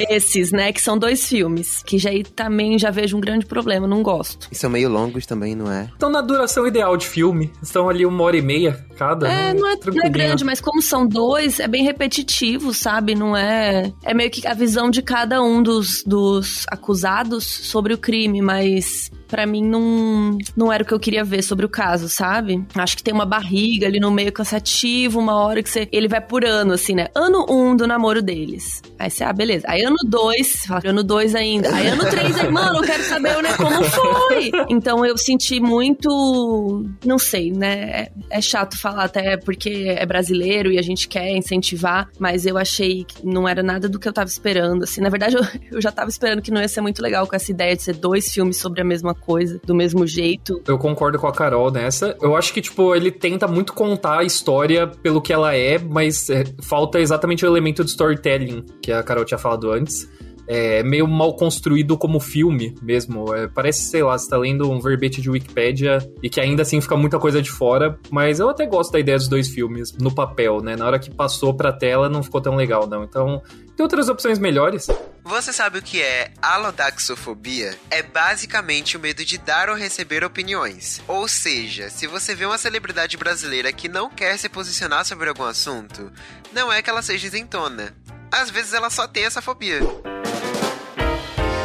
Esses, 0.09 0.51
né? 0.51 0.73
Que 0.73 0.81
são 0.81 0.97
dois 0.97 1.27
filmes. 1.27 1.83
Que 1.83 1.99
já 1.99 2.09
aí 2.09 2.23
também 2.23 2.77
já 2.79 2.89
vejo 2.89 3.15
um 3.15 3.21
grande 3.21 3.45
problema, 3.45 3.87
não 3.87 4.01
gosto. 4.01 4.47
E 4.51 4.55
são 4.55 4.69
meio 4.69 4.89
longos 4.89 5.27
também, 5.27 5.55
não 5.55 5.71
é? 5.71 5.83
Estão 5.93 6.09
na 6.09 6.21
duração 6.21 6.65
ideal 6.65 6.97
de 6.97 7.07
filme. 7.07 7.51
Estão 7.61 7.87
ali 7.87 8.03
uma 8.03 8.23
hora 8.23 8.37
e 8.37 8.41
meia 8.41 8.83
cada. 8.97 9.31
É, 9.31 9.53
não 9.53 9.67
é, 9.67 9.77
não 9.85 10.05
é 10.05 10.09
grande, 10.09 10.43
mas 10.43 10.59
como 10.59 10.81
são 10.81 11.07
dois, 11.07 11.59
é 11.59 11.67
bem 11.67 11.83
repetitivo, 11.83 12.73
sabe? 12.73 13.13
Não 13.13 13.37
é. 13.37 13.93
É 14.03 14.13
meio 14.13 14.31
que 14.31 14.45
a 14.47 14.55
visão 14.55 14.89
de 14.89 15.01
cada 15.01 15.41
um 15.41 15.61
dos, 15.61 16.03
dos 16.03 16.65
acusados 16.69 17.45
sobre 17.45 17.93
o 17.93 17.97
crime, 17.97 18.41
mas 18.41 19.11
para 19.29 19.45
mim 19.45 19.63
não, 19.63 20.37
não 20.57 20.73
era 20.73 20.83
o 20.83 20.85
que 20.85 20.93
eu 20.93 20.99
queria 20.99 21.23
ver 21.23 21.43
sobre 21.43 21.58
o 21.65 21.69
caso, 21.69 22.09
sabe? 22.09 22.65
Acho 22.75 22.97
que 22.97 23.03
tem 23.03 23.13
uma 23.13 23.25
barriga 23.25 23.87
ali 23.87 23.99
no 23.99 24.11
meio 24.11 24.31
cansativo, 24.31 25.19
uma 25.19 25.35
hora 25.35 25.61
que 25.61 25.69
você. 25.69 25.87
Ele 25.91 26.07
vai 26.07 26.21
por 26.21 26.45
ano, 26.45 26.73
assim, 26.73 26.95
né? 26.95 27.07
Ano 27.15 27.45
um 27.49 27.75
do 27.75 27.87
namoro 27.87 28.21
deles. 28.21 28.81
Aí 28.97 29.09
você, 29.09 29.23
ah, 29.23 29.33
beleza. 29.33 29.65
Aí 29.67 29.83
ano 29.83 29.97
dois, 30.05 30.65
fala, 30.65 30.81
ano 30.85 31.03
dois 31.03 31.35
ainda. 31.35 31.73
Aí 31.73 31.87
ano 31.87 32.09
três, 32.09 32.37
aí, 32.37 32.49
mano, 32.49 32.79
eu 32.79 32.83
quero 32.83 33.03
saber 33.03 33.41
né, 33.41 33.49
como 33.55 33.83
foi. 33.83 34.51
Então 34.69 35.05
eu 35.05 35.17
senti 35.17 35.59
muito. 35.59 36.85
Não 37.05 37.17
sei, 37.17 37.51
né? 37.51 37.79
É, 37.89 38.11
é 38.29 38.41
chato 38.41 38.79
falar 38.79 39.05
até 39.05 39.37
porque 39.37 39.95
é 39.97 40.05
brasileiro 40.05 40.71
e 40.71 40.77
a 40.77 40.81
gente 40.81 41.07
quer 41.07 41.29
incentivar, 41.31 42.09
mas 42.19 42.45
eu 42.45 42.57
achei 42.57 43.03
que 43.03 43.25
não 43.25 43.47
era 43.47 43.63
nada 43.63 43.87
do 43.87 43.99
que 43.99 44.07
eu 44.07 44.13
tava 44.13 44.29
esperando, 44.29 44.83
assim. 44.83 45.01
Na 45.01 45.09
verdade, 45.09 45.35
eu, 45.37 45.43
eu 45.71 45.81
já 45.81 45.91
tava 45.91 46.09
esperando 46.09 46.41
que 46.41 46.51
não 46.51 46.61
ia 46.61 46.67
ser 46.67 46.81
muito 46.81 47.01
legal 47.01 47.27
com 47.27 47.35
essa 47.35 47.51
ideia 47.51 47.75
de 47.75 47.83
ser 47.83 47.95
dois 47.95 48.31
filmes 48.31 48.57
sobre 48.57 48.81
a 48.81 48.85
mesma 48.85 49.13
coisa 49.13 49.59
do 49.63 49.75
mesmo 49.75 50.05
jeito. 50.05 50.61
Eu 50.67 50.77
concordo 50.77 51.17
com 51.19 51.27
a 51.27 51.31
Carol 51.31 51.48
nessa. 51.71 52.17
Eu 52.21 52.35
acho 52.35 52.53
que, 52.53 52.61
tipo, 52.61 52.95
ele 52.95 53.11
tenta 53.11 53.47
muito 53.47 53.73
contar 53.73 54.19
a 54.19 54.23
história 54.23 54.87
pelo 54.87 55.21
que 55.21 55.33
ela 55.33 55.55
é, 55.55 55.77
mas 55.77 56.29
é, 56.29 56.43
falta 56.61 56.99
exatamente 56.99 57.45
o 57.45 57.47
elemento 57.47 57.83
de 57.83 57.91
storytelling 57.91 58.65
que 58.81 58.91
a 58.91 59.03
Carol 59.03 59.25
tinha 59.25 59.37
falado 59.37 59.71
antes 59.71 60.07
é 60.49 60.81
meio 60.81 61.07
mal 61.07 61.35
construído 61.35 61.95
como 61.95 62.19
filme 62.19 62.75
mesmo. 62.81 63.33
É, 63.35 63.47
parece, 63.47 63.83
sei 63.83 64.01
lá, 64.01 64.17
você 64.17 64.27
tá 64.27 64.35
lendo 64.35 64.69
um 64.69 64.81
verbete 64.81 65.21
de 65.21 65.29
Wikipedia 65.29 65.99
e 66.23 66.29
que 66.29 66.41
ainda 66.41 66.63
assim 66.63 66.81
fica 66.81 66.97
muita 66.97 67.19
coisa 67.19 67.39
de 67.39 67.51
fora, 67.51 67.99
mas 68.09 68.39
eu 68.39 68.49
até 68.49 68.65
gosto 68.65 68.91
da 68.91 68.99
ideia 68.99 69.15
dos 69.15 69.27
dois 69.27 69.47
filmes 69.47 69.93
no 69.93 70.13
papel, 70.13 70.59
né? 70.59 70.75
Na 70.75 70.87
hora 70.87 70.97
que 70.97 71.11
passou 71.11 71.53
pra 71.53 71.71
tela 71.71 72.09
não 72.09 72.23
ficou 72.23 72.41
tão 72.41 72.55
legal, 72.55 72.87
não. 72.87 73.03
Então, 73.03 73.43
tem 73.77 73.83
outras 73.83 74.09
opções 74.09 74.39
melhores. 74.39 74.87
Você 75.23 75.53
sabe 75.53 75.77
o 75.77 75.83
que 75.83 76.01
é 76.01 76.31
alodaxofobia? 76.41 77.77
É 77.91 78.01
basicamente 78.01 78.97
o 78.97 78.99
medo 78.99 79.23
de 79.23 79.37
dar 79.37 79.69
ou 79.69 79.75
receber 79.75 80.23
opiniões. 80.23 80.99
Ou 81.07 81.27
seja, 81.27 81.91
se 81.91 82.07
você 82.07 82.33
vê 82.33 82.47
uma 82.47 82.57
celebridade 82.57 83.15
brasileira 83.17 83.71
que 83.71 83.87
não 83.87 84.09
quer 84.09 84.35
se 84.37 84.49
posicionar 84.49 85.05
sobre 85.05 85.29
algum 85.29 85.43
assunto, 85.43 86.11
não 86.51 86.73
é 86.73 86.81
que 86.81 86.89
ela 86.89 87.03
seja 87.03 87.27
isentona. 87.27 87.95
Às 88.31 88.49
vezes 88.49 88.73
ela 88.73 88.89
só 88.89 89.07
tem 89.07 89.25
essa 89.25 89.41
fobia 89.41 89.79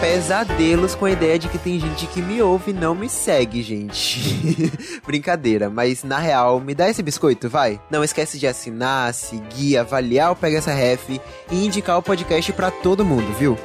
pesadelos 0.04 0.94
com 0.94 1.06
a 1.06 1.10
ideia 1.10 1.38
de 1.38 1.48
que 1.48 1.56
tem 1.56 1.80
gente 1.80 2.06
que 2.08 2.20
me 2.20 2.42
ouve 2.42 2.72
e 2.72 2.74
não 2.74 2.94
me 2.94 3.08
segue, 3.08 3.62
gente. 3.62 4.20
Brincadeira, 5.06 5.70
mas 5.70 6.04
na 6.04 6.18
real, 6.18 6.60
me 6.60 6.74
dá 6.74 6.90
esse 6.90 7.02
biscoito, 7.02 7.48
vai. 7.48 7.80
Não 7.90 8.04
esquece 8.04 8.38
de 8.38 8.46
assinar, 8.46 9.14
seguir, 9.14 9.78
avaliar 9.78 10.30
o 10.30 10.36
Pega 10.36 10.58
essa 10.58 10.74
Ref 10.74 11.08
e 11.08 11.64
indicar 11.64 11.96
o 11.96 12.02
podcast 12.02 12.52
para 12.52 12.70
todo 12.70 13.02
mundo, 13.02 13.32
viu? 13.38 13.56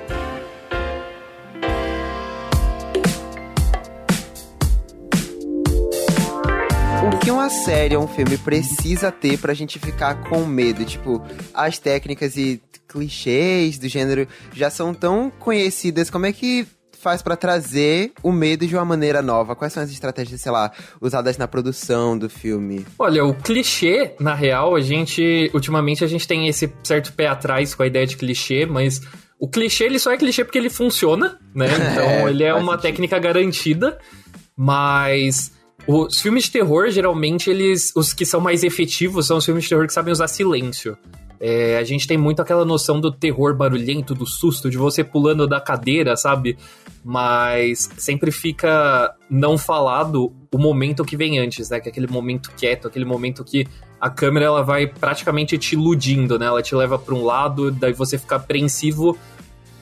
O 7.06 7.20
que 7.20 7.32
uma 7.32 7.50
série 7.50 7.98
ou 7.98 8.06
um 8.06 8.08
filme 8.08 8.38
precisa 8.38 9.12
ter 9.12 9.38
pra 9.38 9.54
gente 9.54 9.78
ficar 9.78 10.16
com 10.30 10.46
medo? 10.46 10.86
Tipo, 10.86 11.22
as 11.54 11.78
técnicas 11.78 12.38
e 12.38 12.62
clichês 12.90 13.78
do 13.78 13.88
gênero 13.88 14.28
já 14.54 14.70
são 14.70 14.94
tão 14.94 15.30
conhecidas, 15.30 16.10
como 16.10 16.26
é 16.26 16.34
que 16.34 16.68
faz 17.00 17.22
para 17.22 17.38
trazer 17.38 18.12
o 18.22 18.32
medo 18.32 18.68
de 18.68 18.76
uma 18.76 18.84
maneira 18.84 19.22
nova? 19.22 19.56
Quais 19.56 19.72
são 19.72 19.82
as 19.82 19.90
estratégias, 19.90 20.42
sei 20.42 20.52
lá, 20.52 20.72
usadas 21.00 21.38
na 21.38 21.48
produção 21.48 22.18
do 22.18 22.30
filme? 22.30 22.86
Olha, 22.98 23.24
o 23.24 23.34
clichê, 23.34 24.16
na 24.20 24.36
real, 24.36 24.76
a 24.76 24.82
gente, 24.82 25.50
ultimamente 25.54 26.04
a 26.04 26.08
gente 26.08 26.28
tem 26.28 26.48
esse 26.48 26.72
certo 26.84 27.14
pé 27.14 27.28
atrás 27.28 27.74
com 27.74 27.84
a 27.84 27.88
ideia 27.88 28.06
de 28.06 28.18
clichê, 28.18 28.66
mas 28.66 29.02
o 29.40 29.48
clichê, 29.48 29.86
ele 29.86 29.98
só 29.98 30.12
é 30.12 30.18
clichê 30.18 30.44
porque 30.44 30.58
ele 30.58 30.70
funciona, 30.70 31.40
né? 31.56 31.68
Então, 31.92 32.04
é, 32.04 32.30
ele 32.30 32.44
é 32.44 32.54
uma 32.54 32.74
sentido. 32.74 32.82
técnica 32.82 33.20
garantida, 33.20 33.98
mas 34.58 35.54
os 35.92 36.22
filmes 36.22 36.44
de 36.44 36.52
terror, 36.52 36.92
geralmente, 36.92 37.50
eles, 37.50 37.92
os 37.96 38.14
que 38.14 38.24
são 38.24 38.40
mais 38.40 38.64
efetivos 38.64 39.26
são 39.26 39.38
os 39.38 39.46
filmes 39.46 39.64
de 39.64 39.70
terror 39.70 39.88
que 39.88 39.94
sabem 39.94 40.12
usar 40.12 40.28
silêncio. 40.28 40.96
É, 41.40 41.78
a 41.78 41.84
gente 41.84 42.06
tem 42.06 42.16
muito 42.16 42.42
aquela 42.42 42.64
noção 42.64 43.02
do 43.02 43.12
terror 43.12 43.56
barulhento, 43.56 44.14
do 44.14 44.26
susto, 44.26 44.70
de 44.70 44.78
você 44.78 45.04
pulando 45.04 45.48
da 45.48 45.60
cadeira, 45.60 46.16
sabe? 46.16 46.58
Mas 47.04 47.90
sempre 47.98 48.30
fica 48.30 49.16
não 49.28 49.58
falado 49.58 50.32
o 50.54 50.58
momento 50.60 51.04
que 51.04 51.18
vem 51.18 51.40
antes, 51.40 51.72
né? 51.72 51.80
Que 51.80 51.90
é 51.90 51.92
aquele 51.92 52.08
momento 52.08 52.52
quieto, 52.56 52.88
aquele 52.88 53.06
momento 53.06 53.44
que 53.44 53.66
a 54.00 54.12
câmera 54.12 54.46
ela 54.46 54.62
vai 54.62 54.86
praticamente 54.86 55.58
te 55.58 55.74
iludindo, 55.74 56.38
né? 56.38 56.46
Ela 56.46 56.62
te 56.62 56.76
leva 56.76 57.00
para 57.00 57.16
um 57.16 57.24
lado, 57.24 57.72
daí 57.72 57.94
você 57.94 58.16
fica 58.18 58.36
apreensivo 58.36 59.18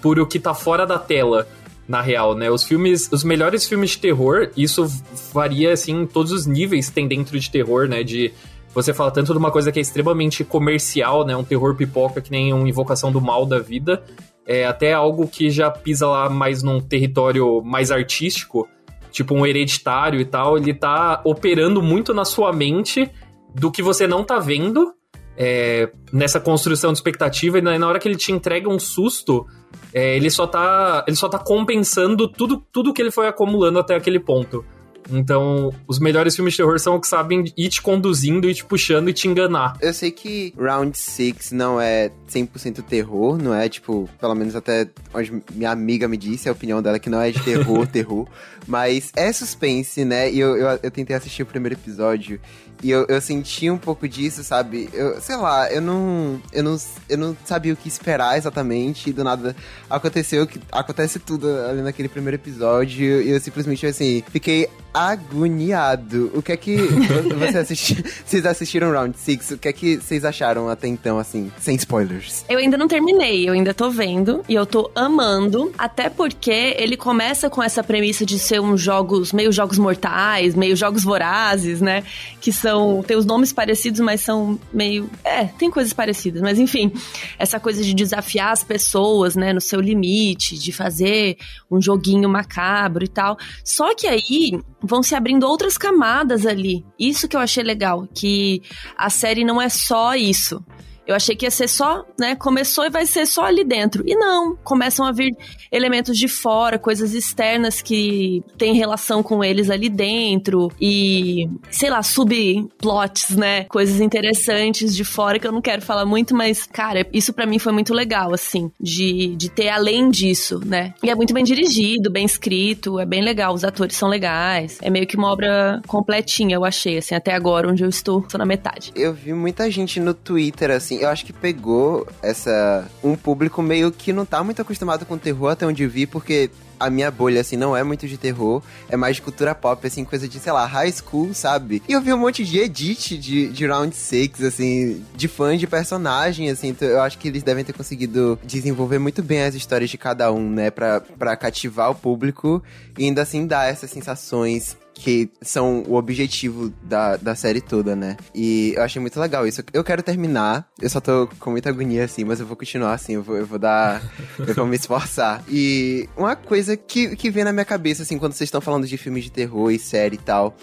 por 0.02 0.20
o 0.20 0.26
que 0.26 0.40
tá 0.40 0.54
fora 0.54 0.86
da 0.86 0.98
tela 0.98 1.48
na 1.88 2.02
real, 2.02 2.36
né? 2.36 2.52
Os 2.52 2.64
filmes, 2.64 3.10
os 3.12 3.24
melhores 3.24 3.66
filmes 3.66 3.92
de 3.92 4.00
terror, 4.00 4.50
isso 4.58 4.86
varia 5.34 5.72
assim 5.72 6.02
em 6.02 6.06
todos 6.06 6.32
os 6.32 6.46
níveis 6.46 6.90
que 6.90 6.96
tem 6.96 7.08
dentro 7.08 7.40
de 7.40 7.50
terror, 7.50 7.88
né? 7.88 8.04
De 8.04 8.34
você 8.74 8.94
fala 8.94 9.10
tanto 9.10 9.32
de 9.32 9.38
uma 9.38 9.50
coisa 9.50 9.72
que 9.72 9.80
é 9.80 9.82
extremamente 9.82 10.44
comercial, 10.44 11.26
né? 11.26 11.36
Um 11.36 11.44
terror 11.44 11.76
pipoca 11.76 12.22
que 12.22 12.30
nem 12.30 12.54
uma 12.54 12.68
invocação 12.68 13.12
do 13.12 13.22
mal 13.22 13.46
da 13.46 13.60
vida, 13.60 14.04
é 14.46 14.66
até 14.66 14.94
algo 14.94 15.28
que 15.28 15.50
já 15.50 15.72
pisa 15.72 16.08
lá 16.08 16.30
mais 16.30 16.62
num 16.62 16.80
território 16.80 17.62
mais 17.64 17.92
artístico, 17.92 18.68
tipo 19.12 19.34
um 19.34 19.46
hereditário 19.46 20.20
e 20.20 20.26
tal, 20.26 20.58
ele 20.58 20.74
tá 20.74 21.22
operando 21.24 21.82
muito 21.82 22.14
na 22.14 22.24
sua 22.24 22.54
mente 22.54 23.10
do 23.56 23.72
que 23.72 23.82
você 23.82 24.06
não 24.06 24.24
tá 24.24 24.40
vendo 24.40 24.94
é, 25.36 25.90
nessa 26.12 26.40
construção 26.40 26.92
de 26.92 26.98
expectativa, 26.98 27.60
e 27.60 27.62
na 27.62 27.88
hora 27.88 28.00
que 28.00 28.08
ele 28.08 28.18
te 28.18 28.32
entrega 28.32 28.70
um 28.70 28.80
susto, 28.80 29.46
é, 29.94 30.16
ele, 30.16 30.30
só 30.30 30.46
tá, 30.46 31.04
ele 31.08 31.16
só 31.16 31.30
tá 31.30 31.40
compensando 31.40 32.28
tudo, 32.28 32.64
tudo 32.72 32.94
que 32.94 33.02
ele 33.02 33.12
foi 33.12 33.28
acumulando 33.28 33.80
até 33.80 33.96
aquele 33.96 34.20
ponto. 34.20 34.64
Então, 35.10 35.74
os 35.88 36.00
melhores 36.00 36.36
filmes 36.36 36.54
de 36.54 36.58
terror 36.58 36.78
são 36.80 36.96
os 36.96 37.02
que 37.02 37.08
sabem 37.08 37.46
ir 37.58 37.70
te 37.70 37.82
conduzindo, 37.82 38.50
e 38.50 38.54
te 38.54 38.66
puxando 38.66 39.10
e 39.10 39.14
te 39.14 39.28
enganar. 39.28 39.78
Eu 39.82 39.94
sei 39.94 40.12
que 40.12 40.54
Round 40.58 40.98
6 40.98 41.52
não 41.52 41.80
é 41.80 42.12
100% 42.30 42.84
terror, 42.84 43.38
não 43.42 43.54
é, 43.54 43.70
tipo, 43.70 44.10
pelo 44.20 44.36
menos 44.36 44.56
até 44.56 44.90
onde 45.14 45.42
minha 45.54 45.72
amiga 45.72 46.08
me 46.08 46.18
disse, 46.18 46.50
a 46.50 46.52
opinião 46.52 46.82
dela 46.82 46.98
é 46.98 47.00
que 47.00 47.10
não 47.10 47.22
é 47.22 47.32
de 47.32 47.42
terror, 47.42 47.88
terror, 47.88 48.28
mas 48.68 49.12
é 49.16 49.32
suspense, 49.32 50.04
né? 50.04 50.32
E 50.32 50.40
eu, 50.40 50.56
eu, 50.58 50.80
eu 50.84 50.92
tentei 50.92 51.16
assistir 51.16 51.44
o 51.44 51.46
primeiro 51.46 51.76
episódio 51.76 52.40
e 52.84 52.92
eu, 52.92 53.06
eu 53.08 53.20
senti 53.20 53.70
um 53.70 53.78
pouco 53.78 54.08
disso, 54.08 54.44
sabe? 54.44 54.90
Eu, 54.94 55.20
sei 55.20 55.36
lá, 55.36 55.72
eu 55.72 55.82
não, 55.82 56.40
eu 56.54 56.64
não. 56.64 56.78
Eu 57.10 57.18
não 57.18 57.38
sabia 57.44 57.74
o 57.74 57.76
que 57.76 57.88
esperar 57.88 58.38
exatamente. 58.38 59.10
E 59.10 59.14
do 59.14 59.24
nada 59.24 59.56
aconteceu 59.90 60.46
que. 60.46 60.60
Acontece 60.72 61.20
tudo 61.20 61.48
ali 61.70 61.82
naquele 61.82 62.08
primeiro 62.08 62.36
episódio. 62.36 63.22
E 63.22 63.30
eu 63.30 63.40
simplesmente 63.40 63.86
assim, 63.86 64.24
fiquei 64.30 64.70
agoniado. 64.94 66.32
O 66.34 66.42
que 66.42 66.52
é 66.52 66.58
que 66.58 66.78
você 67.38 67.58
assisti, 67.60 68.04
vocês 68.26 68.46
assistiram 68.46 68.92
Round 68.92 69.18
6? 69.18 69.52
O 69.52 69.58
que 69.58 69.68
é 69.68 69.74
que 69.74 69.98
vocês 69.98 70.26
acharam 70.26 70.70
até 70.70 70.88
então, 70.88 71.18
assim, 71.18 71.52
sem 71.60 71.76
spoilers? 71.76 72.46
Eu 72.50 72.60
ainda 72.60 72.78
não 72.78 72.88
terminei, 72.88 73.48
eu 73.48 73.54
ainda 73.54 73.74
tô 73.74 73.90
vendo 73.90 74.44
e 74.48 74.56
eu 74.56 74.66
tô 74.66 74.90
amando, 74.96 75.72
até 75.78 76.10
porque 76.10 76.76
ele 76.78 76.98
começa 76.98 77.50
com 77.50 77.62
essa 77.62 77.84
premissa 77.84 78.26
de 78.26 78.40
ser 78.40 78.57
uns 78.60 78.82
jogos, 78.82 79.32
meio 79.34 79.52
jogos 79.52 79.78
mortais, 79.78 80.56
meio 80.56 80.76
jogos 80.76 81.04
vorazes, 81.04 81.82
né? 81.82 82.04
Que 82.42 82.52
são, 82.52 83.04
tem 83.04 83.18
os 83.18 83.26
nomes 83.26 83.54
parecidos, 83.54 84.00
mas 84.00 84.22
são 84.22 84.60
meio, 84.74 85.10
é, 85.24 85.46
tem 85.46 85.70
coisas 85.70 85.94
parecidas, 85.94 86.42
mas 86.42 86.60
enfim, 86.60 86.92
essa 87.38 87.60
coisa 87.60 87.84
de 87.84 87.94
desafiar 87.94 88.52
as 88.52 88.64
pessoas, 88.64 89.36
né, 89.36 89.54
no 89.54 89.62
seu 89.62 89.80
limite, 89.80 90.58
de 90.58 90.72
fazer 90.72 91.38
um 91.70 91.82
joguinho 91.82 92.30
macabro 92.30 93.04
e 93.04 93.08
tal. 93.08 93.38
Só 93.64 93.94
que 93.96 94.08
aí 94.08 94.60
vão 94.82 95.02
se 95.02 95.16
abrindo 95.16 95.48
outras 95.48 95.78
camadas 95.78 96.46
ali. 96.46 96.86
Isso 97.00 97.28
que 97.28 97.36
eu 97.36 97.42
achei 97.42 97.64
legal, 97.64 98.08
que 98.14 98.62
a 98.98 99.10
série 99.10 99.44
não 99.44 99.62
é 99.62 99.70
só 99.70 100.16
isso. 100.16 100.64
Eu 101.08 101.16
achei 101.16 101.36
que 101.36 101.46
ia 101.46 101.52
ser 101.52 101.68
só, 101.70 102.06
né? 102.20 102.36
Começou 102.36 102.86
e 102.86 102.90
vai 102.90 103.06
ser 103.06 103.26
só 103.26 103.46
ali 103.46 103.64
dentro. 103.64 104.04
E 104.06 104.14
não, 104.16 104.56
começam 104.58 105.06
a 105.06 105.12
vir 105.12 105.36
elementos 105.72 106.18
de 106.18 106.28
fora, 106.28 106.78
coisas 106.78 107.14
externas 107.14 107.82
que 107.82 108.44
têm 108.58 108.76
relação 108.76 109.24
com 109.24 109.44
eles 109.44 109.70
ali 109.70 109.90
dentro. 109.90 110.72
E, 110.80 111.50
sei 111.72 111.90
lá, 111.90 112.04
subplots, 112.04 113.30
né? 113.36 113.64
Coisas 113.66 114.02
interessantes 114.02 114.96
de 114.96 115.04
fora 115.04 115.40
que 115.40 115.48
eu 115.48 115.52
não 115.52 115.62
quero 115.62 115.82
falar 115.82 116.06
muito, 116.06 116.36
mas, 116.36 116.66
cara, 116.66 117.08
isso 117.14 117.32
para 117.32 117.46
mim 117.46 117.60
foi 117.60 117.72
muito 117.72 117.94
legal, 117.94 118.34
assim, 118.34 118.72
de, 118.80 119.36
de 119.36 119.50
ter 119.50 119.70
além 119.70 120.10
disso, 120.10 120.60
né? 120.66 120.94
E 121.02 121.10
é 121.10 121.16
muito 121.16 121.34
bem 121.34 121.44
dirigido, 121.44 122.12
bem 122.12 122.26
escrito, 122.26 123.00
é 123.00 123.06
bem 123.06 123.22
legal, 123.22 123.54
os 123.54 123.64
atores 123.64 123.96
são 123.96 124.10
legais. 124.10 124.78
É 124.82 124.90
meio 124.90 125.08
que 125.08 125.16
uma 125.16 125.32
obra 125.32 125.82
completinha, 125.88 126.56
eu 126.56 126.66
achei, 126.66 126.98
assim, 126.98 127.16
até 127.16 127.34
agora, 127.34 127.70
onde 127.70 127.84
eu 127.84 127.90
estou, 127.90 128.22
tô 128.22 128.38
na 128.38 128.46
metade. 128.46 128.92
Eu 128.96 129.14
vi 129.14 129.34
muita 129.34 129.70
gente 129.72 130.00
no 130.00 130.14
Twitter, 130.14 130.72
assim, 130.72 130.97
eu 131.02 131.10
acho 131.10 131.26
que 131.26 131.34
pegou 131.34 132.08
essa 132.22 132.88
um 133.04 133.16
público 133.16 133.62
meio 133.62 133.92
que 133.92 134.14
não 134.14 134.26
tá 134.26 134.44
muito 134.44 134.62
acostumado 134.62 135.06
com 135.06 135.18
terror 135.18 135.52
até 135.52 135.66
onde 135.66 135.84
eu 135.84 135.90
vi, 135.90 136.06
porque 136.06 136.50
a 136.80 136.90
minha 136.90 137.10
bolha, 137.10 137.42
assim, 137.42 137.56
não 137.58 137.76
é 137.76 137.84
muito 137.84 138.08
de 138.08 138.18
terror, 138.18 138.62
é 138.90 138.96
mais 138.96 139.16
de 139.16 139.22
cultura 139.22 139.56
pop, 139.56 139.86
assim, 139.86 140.04
coisa 140.06 140.28
de, 140.28 140.40
sei 140.40 140.52
lá, 140.52 140.66
high 140.66 140.92
school, 140.92 141.34
sabe? 141.34 141.82
E 141.88 141.94
eu 141.94 142.02
vi 142.02 142.14
um 142.14 142.18
monte 142.18 142.44
de 142.44 142.60
edit 142.60 143.18
de, 143.18 143.50
de 143.50 143.66
Round 143.66 143.96
6, 143.96 144.44
assim, 144.44 145.04
de 145.16 145.28
fãs 145.28 145.60
de 145.60 145.68
personagem, 145.68 146.50
assim, 146.50 146.70
então 146.70 146.88
eu 146.88 147.02
acho 147.02 147.18
que 147.18 147.28
eles 147.28 147.44
devem 147.44 147.64
ter 147.64 147.74
conseguido 147.74 148.40
desenvolver 148.44 149.00
muito 149.00 149.24
bem 149.24 149.44
as 149.44 149.56
histórias 149.56 149.90
de 149.90 149.98
cada 149.98 150.32
um, 150.32 150.50
né, 150.50 150.70
pra, 150.70 151.02
pra 151.02 151.36
cativar 151.36 151.90
o 151.90 151.96
público 151.96 152.62
e 152.98 153.06
ainda 153.06 153.22
assim 153.22 153.48
dar 153.48 153.70
essas 153.70 153.90
sensações 153.90 154.78
que 154.98 155.30
são 155.42 155.84
o 155.88 155.96
objetivo 155.96 156.74
da, 156.84 157.18
da 157.18 157.36
série 157.36 157.62
toda, 157.62 157.96
né? 157.96 158.18
E 158.34 158.74
eu 158.76 158.84
achei 158.84 159.00
muito 159.00 159.20
legal 159.20 159.48
isso. 159.48 159.64
Eu 159.72 159.84
quero 159.84 160.02
terminar, 160.02 160.68
eu 160.82 160.90
só 160.90 161.00
tô 161.00 161.30
com 161.40 161.52
muita 161.52 161.70
agonia 161.70 162.04
assim, 162.04 162.24
mas 162.24 162.40
eu 162.40 162.46
vou 162.46 162.58
continuar 162.58 162.94
assim, 162.94 163.14
eu 163.14 163.24
vou, 163.24 163.38
eu 163.38 163.46
vou 163.46 163.60
dar. 163.60 164.02
eu 164.40 164.54
vou 164.54 164.66
me 164.66 164.76
esforçar. 164.76 165.44
E 165.48 166.10
uma 166.18 166.36
coisa 166.36 166.76
que, 166.76 167.16
que 167.16 167.30
vem 167.30 167.44
na 167.44 167.54
minha 167.54 167.66
cabeça, 167.66 168.04
assim, 168.04 168.18
quando 168.18 168.34
vocês 168.34 168.48
estão 168.48 168.62
falando 168.62 168.88
de 168.88 168.98
filmes 168.98 169.24
de 169.24 169.32
terror 169.32 169.72
e 169.72 169.80
série 169.80 170.16
e 170.16 170.20
tal, 170.20 170.56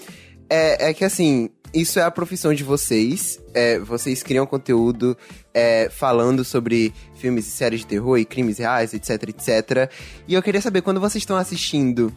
é, 0.50 0.90
é 0.90 0.94
que 0.94 1.04
assim, 1.04 1.48
isso 1.72 1.98
é 1.98 2.02
a 2.02 2.10
profissão 2.10 2.54
de 2.54 2.62
vocês. 2.62 3.40
É, 3.52 3.78
vocês 3.78 4.22
criam 4.22 4.46
conteúdo 4.46 5.16
é, 5.52 5.88
falando 5.90 6.44
sobre 6.44 6.92
filmes 7.16 7.46
e 7.46 7.50
séries 7.50 7.80
de 7.80 7.86
terror 7.86 8.18
e 8.18 8.24
crimes 8.24 8.58
reais, 8.58 8.94
etc, 8.94 9.28
etc. 9.28 9.90
E 10.26 10.34
eu 10.34 10.42
queria 10.42 10.60
saber, 10.60 10.82
quando 10.82 11.00
vocês 11.00 11.22
estão 11.22 11.36
assistindo 11.36 12.12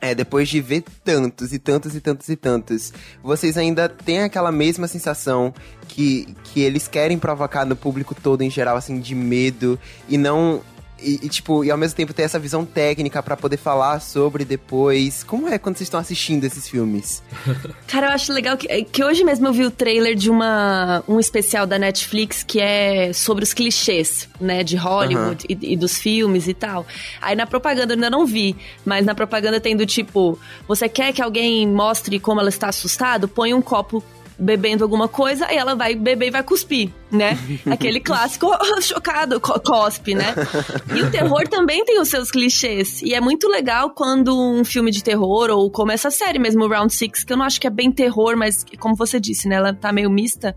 é, 0.00 0.14
depois 0.14 0.48
de 0.48 0.60
ver 0.60 0.84
tantos 1.04 1.52
e 1.52 1.58
tantos 1.58 1.94
e 1.94 2.00
tantos 2.00 2.28
e 2.28 2.36
tantos, 2.36 2.92
vocês 3.22 3.56
ainda 3.56 3.88
têm 3.88 4.20
aquela 4.20 4.52
mesma 4.52 4.86
sensação 4.86 5.52
que, 5.88 6.34
que 6.44 6.60
eles 6.60 6.86
querem 6.86 7.18
provocar 7.18 7.64
no 7.64 7.74
público 7.74 8.14
todo 8.14 8.42
em 8.42 8.50
geral, 8.50 8.76
assim, 8.76 9.00
de 9.00 9.14
medo 9.14 9.78
e 10.08 10.18
não 10.18 10.62
e, 11.00 11.20
e, 11.22 11.28
tipo, 11.28 11.64
e 11.64 11.70
ao 11.70 11.76
mesmo 11.76 11.96
tempo 11.96 12.14
ter 12.14 12.22
essa 12.22 12.38
visão 12.38 12.64
técnica 12.64 13.22
para 13.22 13.36
poder 13.36 13.56
falar 13.56 14.00
sobre 14.00 14.44
depois. 14.44 15.22
Como 15.22 15.48
é 15.48 15.58
quando 15.58 15.76
vocês 15.76 15.86
estão 15.86 16.00
assistindo 16.00 16.44
esses 16.44 16.68
filmes? 16.68 17.22
Cara, 17.86 18.08
eu 18.08 18.12
acho 18.12 18.32
legal 18.32 18.56
que, 18.56 18.84
que 18.84 19.04
hoje 19.04 19.22
mesmo 19.22 19.46
eu 19.46 19.52
vi 19.52 19.64
o 19.64 19.70
trailer 19.70 20.14
de 20.14 20.30
uma, 20.30 21.04
um 21.06 21.20
especial 21.20 21.66
da 21.66 21.78
Netflix 21.78 22.42
que 22.42 22.60
é 22.60 23.12
sobre 23.12 23.44
os 23.44 23.52
clichês, 23.52 24.28
né, 24.40 24.62
de 24.62 24.76
Hollywood 24.76 25.46
uhum. 25.48 25.58
e, 25.60 25.72
e, 25.72 25.76
dos 25.76 25.98
filmes 25.98 26.48
e 26.48 26.54
tal. 26.54 26.86
Aí 27.20 27.36
na 27.36 27.46
propaganda 27.46 27.92
eu 27.92 27.96
ainda 27.96 28.10
não 28.10 28.24
vi, 28.24 28.56
mas 28.84 29.04
na 29.04 29.14
propaganda 29.14 29.60
tem 29.60 29.76
do 29.76 29.84
tipo: 29.84 30.38
você 30.66 30.88
quer 30.88 31.12
que 31.12 31.20
alguém 31.20 31.66
mostre 31.68 32.18
como 32.18 32.40
ela 32.40 32.48
está 32.48 32.68
assustado? 32.68 33.28
Põe 33.28 33.52
um 33.52 33.60
copo 33.60 34.02
bebendo 34.38 34.84
alguma 34.84 35.08
coisa, 35.08 35.46
aí 35.46 35.56
ela 35.56 35.74
vai 35.74 35.94
beber 35.94 36.28
e 36.28 36.30
vai 36.30 36.42
cuspir, 36.42 36.90
né? 37.10 37.38
Aquele 37.70 38.00
clássico 38.00 38.48
chocado, 38.82 39.40
cospe, 39.40 40.14
né? 40.14 40.34
E 40.94 41.02
o 41.02 41.10
terror 41.10 41.48
também 41.48 41.84
tem 41.84 42.00
os 42.00 42.08
seus 42.08 42.30
clichês. 42.30 43.00
E 43.02 43.14
é 43.14 43.20
muito 43.20 43.48
legal 43.48 43.90
quando 43.90 44.38
um 44.38 44.64
filme 44.64 44.90
de 44.90 45.02
terror, 45.02 45.50
ou 45.50 45.70
como 45.70 45.92
essa 45.92 46.10
série 46.10 46.38
mesmo, 46.38 46.66
Round 46.66 46.92
Six, 46.92 47.24
que 47.24 47.32
eu 47.32 47.36
não 47.36 47.44
acho 47.44 47.60
que 47.60 47.66
é 47.66 47.70
bem 47.70 47.90
terror, 47.90 48.36
mas 48.36 48.64
como 48.78 48.94
você 48.94 49.18
disse, 49.18 49.48
né? 49.48 49.56
Ela 49.56 49.72
tá 49.72 49.92
meio 49.92 50.10
mista. 50.10 50.54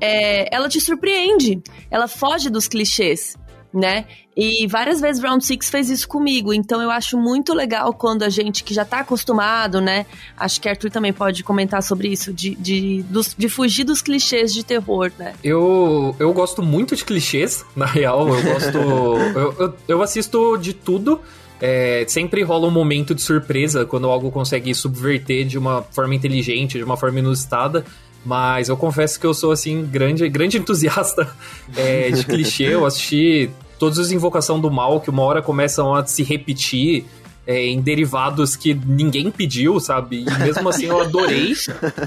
É, 0.00 0.54
ela 0.54 0.68
te 0.68 0.80
surpreende. 0.80 1.60
Ela 1.90 2.08
foge 2.08 2.48
dos 2.48 2.68
clichês 2.68 3.36
né? 3.72 4.06
E 4.36 4.66
várias 4.66 5.00
vezes 5.00 5.22
Round 5.22 5.44
Six 5.44 5.68
fez 5.70 5.90
isso 5.90 6.08
comigo, 6.08 6.52
então 6.52 6.80
eu 6.80 6.90
acho 6.90 7.18
muito 7.18 7.52
legal 7.52 7.92
quando 7.92 8.22
a 8.22 8.28
gente 8.28 8.64
que 8.64 8.72
já 8.72 8.84
tá 8.84 9.00
acostumado, 9.00 9.80
né? 9.80 10.06
Acho 10.36 10.60
que 10.60 10.68
Arthur 10.68 10.90
também 10.90 11.12
pode 11.12 11.42
comentar 11.44 11.82
sobre 11.82 12.08
isso, 12.08 12.32
de, 12.32 12.54
de, 12.54 13.02
dos, 13.02 13.34
de 13.36 13.48
fugir 13.48 13.84
dos 13.84 14.00
clichês 14.00 14.52
de 14.52 14.64
terror, 14.64 15.12
né? 15.18 15.34
Eu, 15.44 16.14
eu 16.18 16.32
gosto 16.32 16.62
muito 16.62 16.96
de 16.96 17.04
clichês, 17.04 17.64
na 17.76 17.86
real, 17.86 18.28
eu 18.28 18.42
gosto. 18.42 18.78
eu, 18.78 19.54
eu, 19.58 19.74
eu 19.86 20.02
assisto 20.02 20.56
de 20.56 20.72
tudo. 20.72 21.20
É, 21.62 22.06
sempre 22.08 22.42
rola 22.42 22.66
um 22.66 22.70
momento 22.70 23.14
de 23.14 23.20
surpresa 23.20 23.84
quando 23.84 24.06
algo 24.08 24.30
consegue 24.30 24.74
subverter 24.74 25.44
de 25.44 25.58
uma 25.58 25.82
forma 25.82 26.14
inteligente, 26.14 26.78
de 26.78 26.84
uma 26.84 26.96
forma 26.96 27.18
inusitada. 27.18 27.84
Mas 28.24 28.68
eu 28.68 28.76
confesso 28.76 29.18
que 29.18 29.26
eu 29.26 29.32
sou, 29.32 29.50
assim, 29.50 29.84
grande, 29.84 30.28
grande 30.28 30.58
entusiasta 30.58 31.28
é, 31.76 32.10
de 32.10 32.24
clichê. 32.24 32.64
Eu 32.64 32.84
assisti 32.84 33.50
todas 33.78 33.98
as 33.98 34.12
Invocação 34.12 34.60
do 34.60 34.70
Mal, 34.70 35.00
que 35.00 35.08
uma 35.08 35.22
hora 35.22 35.40
começam 35.40 35.94
a 35.94 36.04
se 36.04 36.22
repetir 36.22 37.06
é, 37.46 37.66
em 37.66 37.80
derivados 37.80 38.56
que 38.56 38.74
ninguém 38.74 39.30
pediu, 39.30 39.78
sabe? 39.80 40.24
E 40.24 40.38
mesmo 40.38 40.68
assim 40.68 40.86
eu 40.86 41.00
adorei 41.00 41.54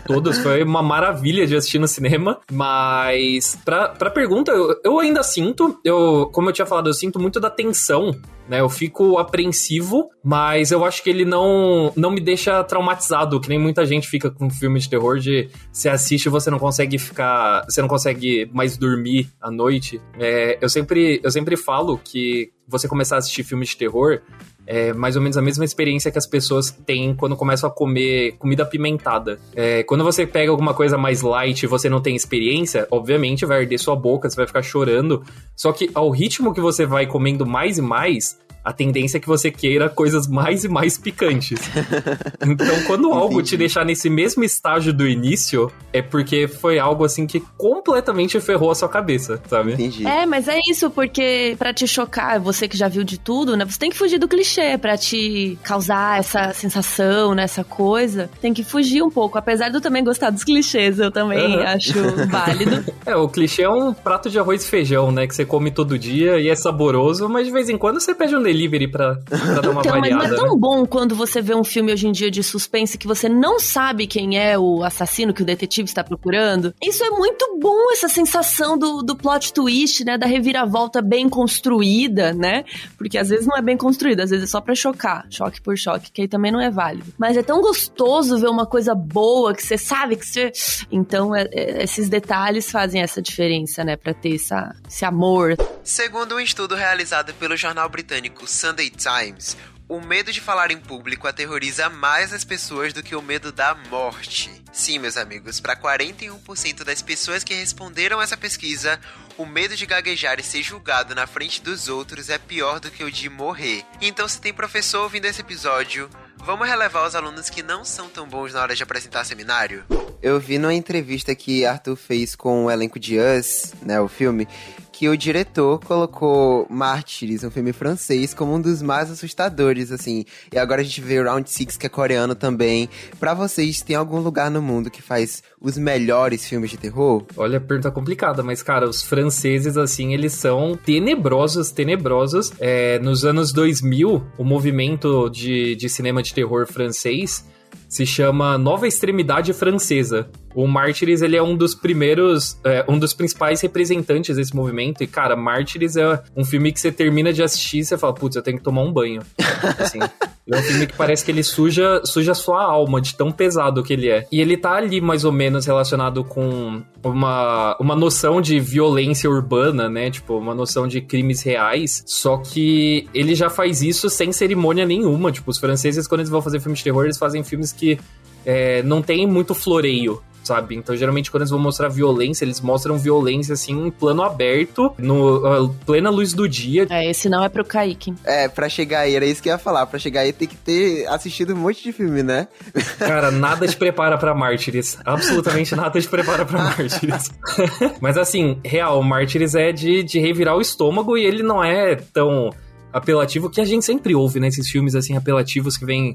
todos. 0.06 0.38
Foi 0.39 0.63
uma 0.63 0.82
maravilha 0.82 1.46
de 1.46 1.56
assistir 1.56 1.80
no 1.80 1.88
cinema. 1.88 2.39
Mas, 2.52 3.58
pra, 3.63 3.89
pra 3.89 4.10
pergunta, 4.10 4.52
eu, 4.52 4.80
eu 4.84 5.00
ainda 5.00 5.24
sinto, 5.24 5.80
eu, 5.84 6.30
como 6.32 6.50
eu 6.50 6.54
tinha 6.54 6.65
falado, 6.65 6.89
eu 6.89 6.93
sinto 6.93 7.19
muito 7.19 7.39
da 7.39 7.50
tensão 7.50 8.15
né? 8.48 8.60
Eu 8.60 8.69
fico 8.69 9.17
apreensivo, 9.17 10.10
mas 10.24 10.72
eu 10.72 10.84
acho 10.84 11.04
que 11.04 11.10
ele 11.10 11.26
não, 11.26 11.91
não 11.96 12.12
me 12.12 12.19
deixa 12.19 12.63
traumatizado, 12.63 13.39
que 13.39 13.50
nem 13.50 13.60
muita 13.60 13.86
gente 13.86 14.08
fica 14.08 14.30
com 14.30 14.50
filme 14.50 14.80
de 14.80 14.89
terror 14.89 15.19
de 15.19 15.50
você 15.72 15.89
assiste 15.89 16.26
e 16.26 16.30
você 16.30 16.50
não 16.50 16.60
consegue 16.60 16.98
ficar, 16.98 17.63
você 17.69 17.82
não 17.82 17.88
consegue 17.88 18.50
mais 18.54 18.78
dormir 18.78 19.30
à 19.41 19.50
noite. 19.50 20.02
É, 20.19 20.58
eu 20.62 20.69
sempre 20.69 21.19
eu 21.24 21.32
sempre 21.32 21.56
falo 21.56 21.98
que 21.98 22.52
você 22.67 22.88
começar 22.88 23.15
a 23.15 23.19
assistir 23.19 23.43
filmes 23.43 23.69
de 23.69 23.78
terror 23.78 24.22
é 24.65 24.93
mais 24.93 25.15
ou 25.15 25.21
menos 25.21 25.38
a 25.38 25.41
mesma 25.41 25.65
experiência 25.65 26.12
que 26.12 26.17
as 26.17 26.28
pessoas 26.28 26.71
têm 26.71 27.13
quando 27.15 27.36
começam 27.36 27.69
a 27.69 27.73
comer 27.73 28.34
comida 28.38 28.63
apimentada. 28.63 29.39
É, 29.56 29.84
quando 29.84 30.04
você 30.04 30.26
pega 30.26 30.52
alguma 30.52 30.73
coisa 30.73 30.97
mais 30.97 31.21
light 31.21 31.63
e 31.63 31.67
você 31.67 31.89
não 31.89 32.02
tem 32.02 32.15
experiência, 32.15 32.88
obviamente 32.89 33.45
vai 33.45 33.62
arder 33.62 33.80
sua 33.80 33.95
boca, 33.95 34.30
você 34.30 34.36
vai 34.36 34.47
ficar 34.47 34.62
chorando. 34.62 35.23
Só 35.56 35.71
que 35.71 35.89
ao 35.93 36.10
ritmo 36.10 36.54
que 36.54 36.62
você 36.62 36.86
vai 36.86 37.06
comendo 37.06 37.45
mais 37.45 37.78
e 37.78 37.82
mais, 37.82 38.39
a 38.63 38.71
tendência 38.71 39.17
é 39.17 39.19
que 39.19 39.28
você 39.28 39.52
queira 39.52 39.89
coisas 39.89 40.28
mais 40.28 40.63
e 40.63 40.69
mais 40.69 40.97
picantes. 40.97 41.60
então, 42.41 42.84
quando 42.88 43.12
algo 43.12 43.41
te 43.41 43.58
deixar 43.58 43.86
nesse 43.86 44.10
mesmo 44.10 44.43
estágio 44.43 44.93
do 44.93 45.08
início, 45.08 45.71
é 45.91 46.02
porque 46.02 46.47
foi 46.47 46.80
algo 46.80 47.04
assim 47.04 47.28
que 47.28 47.41
completamente 47.58 48.39
ferrou 48.39 48.71
a 48.71 48.76
sua 48.76 48.88
cabeça, 48.88 49.41
sabe? 49.49 49.73
Entendi. 49.73 50.08
É, 50.08 50.26
mas 50.26 50.47
é 50.47 50.60
isso, 50.69 50.89
porque 50.89 51.56
para 51.60 51.73
te 51.73 51.88
chocar, 51.88 52.39
você 52.39 52.67
que 52.67 52.78
já 52.78 52.88
viu 52.88 53.04
de 53.04 53.19
tudo, 53.19 53.58
né? 53.58 53.65
Você 53.65 53.80
tem 53.80 53.89
que 53.89 53.97
fugir 53.97 54.17
do 54.17 54.28
clichê 54.28 54.78
para 54.78 54.97
te 54.97 55.58
causar 55.63 56.19
essa 56.19 56.54
sensação, 56.54 57.34
né? 57.34 57.43
Essa 57.43 57.63
coisa. 57.63 58.30
Tem 58.41 58.54
que 58.54 58.63
fugir 58.63 59.04
um 59.04 59.10
pouco. 59.10 59.38
Apesar 59.38 59.69
de 59.69 59.76
eu 59.76 59.82
também 59.82 60.04
gostar 60.04 60.30
dos 60.30 60.43
clichês, 60.43 60.99
eu 60.99 61.12
também 61.12 61.58
uhum. 61.58 61.63
acho 61.63 61.93
válido. 62.30 62.86
É, 63.06 63.15
o 63.15 63.28
clichê 63.28 63.63
é 63.63 63.69
um 63.69 63.93
prato 63.93 64.30
de 64.30 64.39
arroz 64.39 64.63
e 64.63 64.67
feijão, 64.67 65.12
né? 65.12 65.28
Que 65.28 65.36
você 65.36 65.45
come 65.45 65.71
todo 65.71 65.99
dia 65.99 66.39
e 66.39 66.47
é 66.47 66.56
saboroso, 66.56 67.28
mas 67.28 67.45
de 67.45 67.52
vez 67.52 67.69
em 67.69 67.78
quando 67.78 67.99
você 67.99 68.15
pede 68.15 68.36
um 68.36 68.39
delivery 68.53 68.87
pra, 68.87 69.15
pra 69.15 69.61
dar 69.61 69.69
uma 69.69 69.81
então, 69.81 69.99
variada. 69.99 70.23
Mas 70.23 70.29
não 70.29 70.35
é 70.35 70.39
tão 70.39 70.53
né? 70.53 70.59
bom 70.59 70.85
quando 70.85 71.15
você 71.15 71.41
vê 71.41 71.55
um 71.55 71.63
filme 71.63 71.91
hoje 71.91 72.07
em 72.07 72.11
dia 72.11 72.29
de 72.29 72.43
suspense 72.43 72.97
que 72.97 73.07
você 73.07 73.27
não 73.27 73.59
sabe 73.59 74.07
quem 74.07 74.37
é 74.37 74.57
o 74.57 74.83
assassino 74.83 75.33
que 75.33 75.41
o 75.41 75.45
detetive 75.45 75.87
está 75.87 76.03
procurando. 76.03 76.73
Isso 76.81 77.03
é 77.03 77.09
muito 77.09 77.57
bom, 77.59 77.91
essa 77.91 78.07
sensação 78.07 78.77
do, 78.77 79.01
do 79.01 79.15
plot 79.15 79.53
twist, 79.53 80.03
né? 80.05 80.17
Da 80.17 80.25
reviravolta 80.25 81.01
bem 81.01 81.27
construída, 81.27 82.33
né? 82.33 82.63
Porque 82.97 83.17
às 83.17 83.29
vezes 83.29 83.47
não 83.47 83.57
é 83.57 83.61
bem 83.61 83.77
construída, 83.77 84.23
às 84.23 84.29
vezes 84.29 84.45
é 84.45 84.47
só 84.47 84.61
pra 84.61 84.75
chocar, 84.75 85.25
choque 85.29 85.61
por 85.61 85.77
choque, 85.77 86.11
que 86.11 86.21
aí 86.21 86.27
também 86.27 86.51
não 86.51 86.61
é 86.61 86.69
válido. 86.69 87.13
Mas 87.17 87.37
é 87.37 87.43
tão 87.43 87.61
gostoso 87.61 88.39
ver 88.39 88.49
uma 88.49 88.65
coisa 88.65 88.93
boa 88.93 89.53
que 89.53 89.63
você 89.63 89.77
sabe 89.77 90.15
que 90.15 90.25
você. 90.25 90.51
Então, 90.91 91.35
é, 91.35 91.47
é, 91.51 91.83
esses 91.83 92.09
detalhes 92.09 92.71
fazem 92.71 93.01
essa 93.01 93.21
diferença, 93.21 93.83
né? 93.83 93.95
Pra 93.95 94.13
ter 94.13 94.35
essa, 94.35 94.75
esse 94.87 95.05
amor. 95.05 95.55
Segundo 95.83 96.35
um 96.35 96.39
estudo 96.39 96.75
realizado 96.75 97.33
pelo 97.33 97.55
jornal 97.55 97.89
britânico 97.89 98.42
Sunday 98.47 98.89
Times, 98.89 99.58
o 99.88 99.99
medo 99.99 100.32
de 100.32 100.41
falar 100.41 100.71
em 100.71 100.79
público 100.79 101.27
aterroriza 101.27 101.89
mais 101.89 102.34
as 102.34 102.43
pessoas 102.43 102.93
do 102.93 103.03
que 103.03 103.15
o 103.15 103.21
medo 103.21 103.51
da 103.51 103.75
morte. 103.89 104.49
Sim, 104.71 104.97
meus 104.97 105.17
amigos, 105.17 105.60
para 105.60 105.75
41% 105.75 106.84
das 106.84 107.01
pessoas 107.01 107.43
que 107.43 107.53
responderam 107.53 108.21
essa 108.21 108.36
pesquisa, 108.36 108.99
o 109.38 109.45
medo 109.45 109.75
de 109.75 109.86
gaguejar 109.86 110.39
e 110.39 110.43
ser 110.43 110.63
julgado 110.63 111.13
na 111.13 111.27
frente 111.27 111.62
dos 111.62 111.89
outros 111.89 112.29
é 112.29 112.38
pior 112.38 112.79
do 112.79 112.89
que 112.89 113.03
o 113.03 113.12
de 113.12 113.29
morrer. 113.29 113.84
Então, 114.01 114.27
se 114.27 114.41
tem 114.41 114.53
professor 114.53 115.03
ouvindo 115.03 115.25
esse 115.25 115.41
episódio, 115.41 116.10
vamos 116.38 116.67
relevar 116.67 117.06
os 117.06 117.13
alunos 117.13 117.49
que 117.49 117.62
não 117.62 117.86
são 117.86 118.10
tão 118.10 118.27
bons 118.27 118.53
na 118.53 118.62
hora 118.62 118.75
de 118.75 118.84
apresentar 118.84 119.25
seminário? 119.25 119.84
Eu 120.21 120.39
vi 120.39 120.58
numa 120.58 120.73
entrevista 120.73 121.36
que 121.36 121.65
Arthur 121.65 121.97
fez 121.97 122.34
com 122.36 122.65
o 122.65 122.71
elenco 122.71 122.97
de 122.97 123.19
Us, 123.19 123.73
né, 123.82 123.99
o 123.99 124.08
filme, 124.08 124.47
que 124.93 125.10
o 125.10 125.17
diretor 125.17 125.79
colocou 125.79 126.67
Mártires, 126.69 127.43
um 127.43 127.49
filme 127.49 127.73
francês, 127.73 128.32
como 128.32 128.53
um 128.53 128.62
dos 128.62 128.82
mais 128.84 129.10
assustadores, 129.10 129.91
assim. 129.91 130.23
E 130.53 130.58
agora 130.58 130.82
a 130.82 130.84
gente 130.84 131.01
vê 131.01 131.21
Round 131.21 131.49
Six, 131.49 131.75
que 131.75 131.88
é 131.88 131.89
coreano 131.89 132.36
também. 132.36 132.88
Para 133.19 133.34
vocês, 133.34 133.82
tem 133.82 133.95
algum 133.95 134.19
lugar 134.19 134.51
no 134.51 134.62
mundo 134.62 134.91
que 134.91 135.01
faz 135.01 135.41
os 135.60 135.77
melhores 135.79 136.47
filmes 136.47 136.69
de 136.69 136.77
terror? 136.77 137.25
Olha, 137.36 137.60
pergunta 137.60 137.89
complicada, 137.89 138.43
mas, 138.43 138.62
cara, 138.62 138.88
os 138.88 139.01
franceses, 139.01 139.77
assim, 139.77 140.13
eles 140.13 140.34
são 140.34 140.77
tenebrosos, 140.77 141.71
tenebrosos. 141.71 142.53
É, 142.60 142.99
nos 142.99 143.25
anos 143.25 143.51
2000, 143.51 144.23
o 144.38 144.43
movimento 144.43 145.27
de, 145.27 145.75
de 145.75 145.89
cinema 145.89 146.21
de 146.21 146.36
terror 146.36 146.67
francês 146.67 147.43
se 147.89 148.06
chama 148.06 148.58
Nova 148.58 148.88
Extremidade 148.88 149.53
Francesa. 149.53 150.27
O 150.53 150.67
Mártires, 150.67 151.21
ele 151.21 151.35
é 151.35 151.43
um 151.43 151.55
dos 151.55 151.73
primeiros, 151.75 152.57
é, 152.63 152.85
um 152.87 152.97
dos 152.97 153.13
principais 153.13 153.61
representantes 153.61 154.35
desse 154.35 154.55
movimento. 154.55 155.03
E, 155.03 155.07
cara, 155.07 155.35
Mártires 155.35 155.95
é 155.95 156.21
um 156.35 156.45
filme 156.45 156.71
que 156.71 156.79
você 156.79 156.91
termina 156.91 157.33
de 157.33 157.41
assistir 157.41 157.79
e 157.79 157.85
você 157.85 157.97
fala, 157.97 158.13
putz, 158.13 158.35
eu 158.35 158.41
tenho 158.41 158.57
que 158.57 158.63
tomar 158.63 158.81
um 158.81 158.91
banho. 158.91 159.21
Assim. 159.79 159.99
É 160.45 160.57
um 160.57 160.61
filme 160.61 160.87
que 160.87 160.93
parece 160.95 161.23
que 161.23 161.31
ele 161.31 161.41
suja, 161.41 162.01
suja 162.03 162.33
a 162.33 162.35
sua 162.35 162.61
alma, 162.61 162.99
de 162.99 163.15
tão 163.15 163.31
pesado 163.31 163.81
que 163.81 163.93
ele 163.93 164.09
é. 164.09 164.27
E 164.29 164.41
ele 164.41 164.57
tá 164.57 164.73
ali 164.73 164.99
mais 164.99 165.23
ou 165.23 165.31
menos 165.31 165.65
relacionado 165.65 166.23
com 166.23 166.81
uma, 167.01 167.77
uma 167.79 167.95
noção 167.95 168.41
de 168.41 168.59
violência 168.59 169.29
urbana, 169.29 169.87
né? 169.87 170.11
Tipo, 170.11 170.37
uma 170.37 170.53
noção 170.53 170.85
de 170.85 170.99
crimes 170.99 171.41
reais. 171.41 172.03
Só 172.05 172.37
que 172.37 173.07
ele 173.13 173.35
já 173.35 173.49
faz 173.49 173.81
isso 173.81 174.09
sem 174.09 174.33
cerimônia 174.33 174.85
nenhuma. 174.85 175.31
Tipo, 175.31 175.49
os 175.49 175.57
franceses, 175.57 176.07
quando 176.07 176.19
eles 176.21 176.29
vão 176.29 176.41
fazer 176.41 176.59
filmes 176.59 176.79
de 176.79 176.83
terror, 176.83 177.05
eles 177.05 177.17
fazem 177.17 177.41
filmes 177.41 177.71
que 177.71 177.97
é, 178.45 178.83
não 178.83 179.01
tem 179.01 179.25
muito 179.25 179.55
floreio 179.55 180.21
sabe? 180.43 180.75
Então, 180.75 180.95
geralmente, 180.95 181.32
quando 181.32 181.41
eles 181.41 181.51
vão 181.51 181.60
mostrar 181.60 181.89
violência, 181.89 182.45
eles 182.45 182.62
mostram 182.62 182.97
violência, 182.97 183.53
assim, 183.53 183.88
em 183.88 183.91
plano 183.91 184.23
aberto, 184.23 184.93
no 184.97 185.65
uh, 185.65 185.69
plena 185.86 186.10
luz 186.10 186.34
do 186.34 186.47
dia. 186.47 186.88
É, 186.89 187.10
esse 187.10 187.29
não 187.29 187.43
é 187.43 187.49
pro 187.49 187.63
Kaique. 187.65 188.13
É, 188.23 188.47
pra 188.47 188.69
chegar 188.69 189.01
aí, 189.01 189.15
era 189.15 189.25
isso 189.25 189.41
que 189.41 189.49
eu 189.49 189.53
ia 189.53 189.60
falar. 189.60 189.86
Pra 189.86 189.99
chegar 189.99 190.21
aí, 190.21 190.34
tem 190.34 190.47
que 190.47 190.56
ter 190.56 191.08
assistido 191.08 191.53
um 191.53 191.58
monte 191.58 191.84
de 191.84 191.91
filme, 191.91 192.23
né? 192.23 192.47
Cara, 192.99 193.32
nada 193.32 193.67
te 193.67 193.75
prepara 193.75 194.17
pra 194.17 194.34
Mártires. 194.34 194.97
Absolutamente 195.06 195.75
nada 195.75 195.99
te 195.99 196.08
prepara 196.08 196.45
pra 196.45 196.63
Mártires. 196.63 197.32
Mas, 198.01 198.17
assim, 198.17 198.60
real, 198.63 199.01
Mártires 199.01 199.56
é 199.56 199.71
de, 199.71 200.03
de 200.03 200.19
revirar 200.19 200.56
o 200.56 200.62
estômago 200.62 201.17
e 201.17 201.25
ele 201.25 201.43
não 201.43 201.63
é 201.63 201.95
tão 201.95 202.51
apelativo 202.91 203.49
que 203.49 203.60
a 203.60 203.65
gente 203.65 203.84
sempre 203.84 204.13
ouve 204.13 204.39
nesses 204.39 204.65
né, 204.65 204.71
filmes, 204.71 204.95
assim, 204.95 205.17
apelativos 205.17 205.75
que 205.75 205.86
vem 205.86 206.13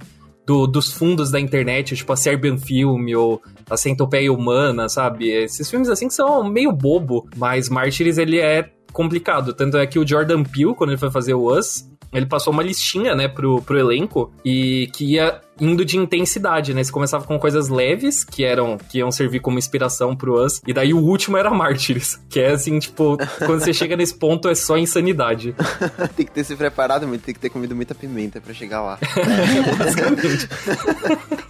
do, 0.49 0.67
dos 0.67 0.91
fundos 0.91 1.31
da 1.31 1.39
internet, 1.39 1.95
tipo 1.95 2.11
a 2.11 2.17
Serbian 2.17 2.57
Film 2.57 3.15
ou 3.15 3.43
a 3.69 3.77
Centopeia 3.77 4.33
Humana, 4.33 4.89
sabe? 4.89 5.29
Esses 5.29 5.69
filmes 5.69 5.91
assim 5.91 6.09
que 6.09 6.15
são 6.15 6.43
meio 6.43 6.73
bobo, 6.73 7.29
mas 7.37 7.69
Martyrs 7.69 8.17
ele 8.17 8.39
é 8.39 8.71
complicado. 8.91 9.53
Tanto 9.53 9.77
é 9.77 9.87
que 9.87 9.99
o 9.99 10.09
Jordan 10.09 10.43
Peele, 10.43 10.75
quando 10.75 10.89
ele 10.89 10.99
foi 10.99 11.11
fazer 11.11 11.35
o 11.35 11.55
Us, 11.55 11.87
ele 12.15 12.25
passou 12.25 12.51
uma 12.51 12.63
listinha, 12.63 13.15
né, 13.15 13.29
pro, 13.29 13.61
pro 13.61 13.79
elenco 13.79 14.33
e 14.43 14.89
que 14.95 15.17
ia 15.17 15.39
indo 15.61 15.85
de 15.85 15.97
intensidade, 15.97 16.75
né? 16.75 16.83
Você 16.83 16.93
começava 16.93 17.25
com 17.25 17.39
coisas 17.39 17.69
leves, 17.69 18.25
que 18.25 18.45
eram 18.45 18.79
que 18.79 18.99
iam 18.99 19.11
servir 19.11 19.41
como 19.41 19.59
inspiração 19.59 20.17
pro 20.17 20.43
Us, 20.43 20.61
e 20.67 20.73
daí 20.73 20.95
o 20.95 20.99
último 20.99 21.37
era 21.37 21.51
Mártires, 21.51 22.21
que 22.29 22.41
é 22.41 22.53
assim, 22.53 22.79
tipo, 22.79 23.17
quando 23.39 23.61
você 23.61 23.73
chega 23.73 23.97
nesse 23.97 24.15
ponto 24.15 24.49
é 24.49 24.55
só 24.55 24.77
insanidade. 24.77 25.55
tem 26.17 26.27
que 26.27 26.33
ter 26.33 26.45
se 26.45 26.57
preparado 26.57 27.07
muito, 27.07 27.23
tem 27.23 27.35
que 27.35 27.41
ter 27.41 27.51
comido 27.51 27.75
muita 27.75 27.95
pimenta 27.95 28.41
para 28.41 28.55
chegar 28.55 28.83
lá. 28.83 28.99
Basicamente. 29.79 30.49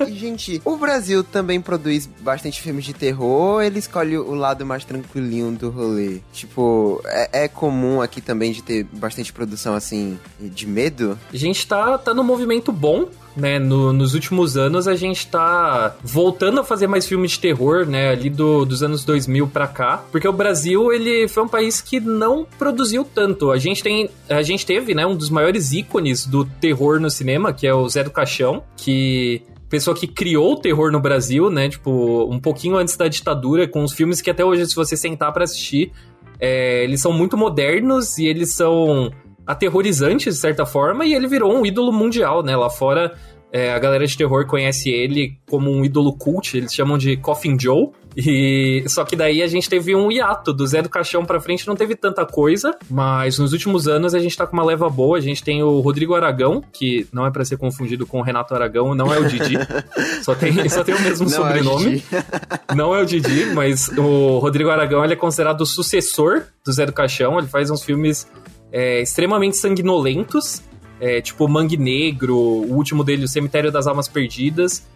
e, 0.07 0.19
gente, 0.19 0.63
o 0.65 0.77
Brasil 0.77 1.23
também 1.23 1.61
produz 1.61 2.07
bastante 2.21 2.61
filmes 2.61 2.85
de 2.85 2.93
terror, 2.93 3.63
ele 3.63 3.79
escolhe 3.79 4.17
o 4.17 4.35
lado 4.35 4.65
mais 4.65 4.85
tranquilinho 4.85 5.53
do 5.53 5.71
rolê. 5.71 6.21
Tipo, 6.33 7.01
é, 7.07 7.45
é 7.45 7.49
comum 7.49 8.01
aqui 8.01 8.21
também 8.21 8.53
de 8.53 8.63
ter 8.63 8.85
bastante 8.85 9.33
produção 9.33 9.75
assim 9.75 10.19
de 10.41 10.67
medo? 10.67 11.19
A 11.33 11.37
gente 11.37 11.67
tá, 11.67 11.99
tá 11.99 12.15
no 12.15 12.25
movimento 12.25 12.73
bom 12.73 13.09
né, 13.39 13.59
no, 13.59 13.93
nos 13.93 14.15
últimos 14.15 14.57
anos 14.57 14.89
a 14.89 14.95
gente 14.95 15.27
tá 15.27 15.97
voltando 16.03 16.61
a 16.61 16.65
fazer 16.65 16.87
mais 16.87 17.07
filmes 17.07 17.33
de 17.33 17.41
terror, 17.41 17.87
né, 17.87 18.11
ali 18.11 18.29
do, 18.29 18.65
dos 18.65 18.83
anos 18.83 19.05
2000 19.05 19.47
para 19.49 19.67
cá, 19.67 20.05
porque 20.11 20.27
o 20.27 20.33
Brasil, 20.33 20.93
ele 20.93 21.29
foi 21.29 21.45
um 21.45 21.49
país 21.49 21.81
que 21.81 22.01
não 22.01 22.47
produziu 22.59 23.05
tanto. 23.05 23.51
A 23.51 23.59
gente 23.59 23.83
tem, 23.83 24.11
a 24.29 24.43
gente 24.43 24.67
teve, 24.67 24.95
né, 24.95 25.07
um 25.07 25.17
dos 25.17 25.31
maiores 25.31 25.73
ícones 25.73 26.27
do 26.27 26.45
terror 26.45 27.01
no 27.01 27.11
cinema, 27.11 27.53
que 27.53 27.67
é 27.67 27.73
o 27.73 27.89
Zé 27.89 28.05
do 28.05 28.11
Caixão, 28.11 28.63
que 28.77 29.43
pessoa 29.69 29.95
que 29.95 30.07
criou 30.07 30.55
o 30.55 30.57
terror 30.57 30.91
no 30.91 30.99
Brasil, 30.99 31.51
né? 31.51 31.69
Tipo, 31.69 32.27
um 32.31 32.41
pouquinho 32.41 32.77
antes 32.77 32.97
da 32.97 33.07
ditadura, 33.07 33.69
com 33.69 33.85
os 33.85 33.93
filmes 33.93 34.21
que 34.21 34.31
até 34.31 34.45
hoje, 34.45 34.67
se 34.67 34.75
você 34.75 34.97
sentar 34.97 35.31
para 35.33 35.45
assistir, 35.45 35.93
é, 36.41 36.85
eles 36.85 37.01
são 37.01 37.13
muito 37.13 37.37
modernos 37.37 38.19
e 38.19 38.27
eles 38.27 38.55
são 38.55 39.11
aterrorizantes, 39.49 40.35
de 40.35 40.41
certa 40.41 40.67
forma, 40.67 41.07
e 41.07 41.15
ele 41.15 41.27
virou 41.27 41.51
um 41.57 41.65
ídolo 41.65 41.91
mundial, 41.91 42.43
né? 42.43 42.55
Lá 42.55 42.69
fora, 42.69 43.15
é, 43.51 43.73
a 43.73 43.79
galera 43.79 44.07
de 44.07 44.15
terror 44.15 44.47
conhece 44.47 44.91
ele 44.91 45.39
como 45.49 45.71
um 45.71 45.83
ídolo 45.83 46.13
cult, 46.13 46.55
eles 46.55 46.75
chamam 46.75 46.99
de 46.99 47.17
Coffin 47.17 47.59
Joe. 47.59 47.89
E 48.15 48.85
só 48.89 49.05
que 49.05 49.15
daí 49.15 49.43
a 49.43 49.47
gente 49.47 49.71
teve 49.71 49.95
um 49.95 50.11
hiato 50.11 50.53
do 50.53 50.67
Zé 50.67 50.83
do 50.83 50.89
Caixão 50.89 51.25
pra 51.25 51.41
frente, 51.41 51.67
não 51.67 51.77
teve 51.77 51.95
tanta 51.95 52.27
coisa, 52.27 52.77
mas 52.91 53.39
nos 53.39 53.53
últimos 53.53 53.87
anos 53.87 54.13
a 54.13 54.19
gente 54.19 54.37
tá 54.37 54.45
com 54.47 54.55
uma 54.55 54.65
leva 54.65 54.91
boa. 54.91 55.17
A 55.17 55.21
gente 55.21 55.43
tem 55.43 55.63
o 55.63 55.81
Rodrigo 55.81 56.15
Aragão, 56.15 56.63
que 56.73 57.07
não 57.13 57.25
é 57.25 57.31
para 57.31 57.45
ser 57.45 57.57
confundido 57.57 58.07
com 58.07 58.19
o 58.19 58.23
Renato 58.23 58.55
Aragão, 58.55 58.95
não 58.95 59.15
é 59.15 59.19
o 59.19 59.25
Didi. 59.25 59.55
só 60.23 60.35
tem, 60.35 60.69
só 60.69 60.83
tem 60.83 60.95
o 60.95 61.01
mesmo 61.01 61.27
não 61.27 61.37
sobrenome. 61.37 62.03
É 62.11 62.73
o 62.73 62.77
não 62.77 62.95
é 62.95 63.01
o 63.01 63.07
Didi, 63.07 63.47
mas 63.55 63.89
o 63.97 64.39
Rodrigo 64.41 64.69
Aragão 64.69 65.05
ele 65.05 65.13
é 65.13 65.17
considerado 65.17 65.61
o 65.61 65.67
sucessor 65.67 66.43
do 66.67 66.73
Zé 66.73 66.85
do 66.85 66.93
Caixão. 66.93 67.39
Ele 67.39 67.47
faz 67.47 67.71
uns 67.71 67.85
filmes 67.85 68.27
é, 68.73 69.01
extremamente 69.01 69.57
sanguinolentos, 69.57 70.63
é, 71.01 71.21
tipo 71.21 71.49
Mangue 71.49 71.77
Negro, 71.77 72.37
o 72.37 72.75
último 72.75 73.05
dele, 73.05 73.25
O 73.25 73.29
Cemitério 73.29 73.71
das 73.71 73.87
Almas 73.87 74.09
Perdidas. 74.09 74.87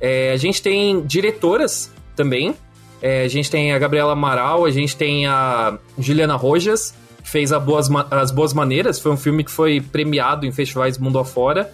É, 0.00 0.32
a 0.32 0.36
gente 0.36 0.60
tem 0.60 1.00
diretoras 1.02 1.90
também. 2.16 2.54
É, 3.00 3.24
a 3.24 3.28
gente 3.28 3.50
tem 3.50 3.72
a 3.72 3.78
Gabriela 3.78 4.12
Amaral, 4.12 4.64
a 4.64 4.70
gente 4.70 4.96
tem 4.96 5.26
a 5.26 5.76
Juliana 5.98 6.36
Rojas, 6.36 6.94
fez 7.24 7.50
Boas, 7.58 7.88
As 8.10 8.30
Boas 8.30 8.52
Maneiras, 8.52 9.00
foi 9.00 9.10
um 9.10 9.16
filme 9.16 9.42
que 9.42 9.50
foi 9.50 9.80
premiado 9.80 10.46
em 10.46 10.52
festivais 10.52 10.96
mundo 11.02 11.18
afora. 11.18 11.72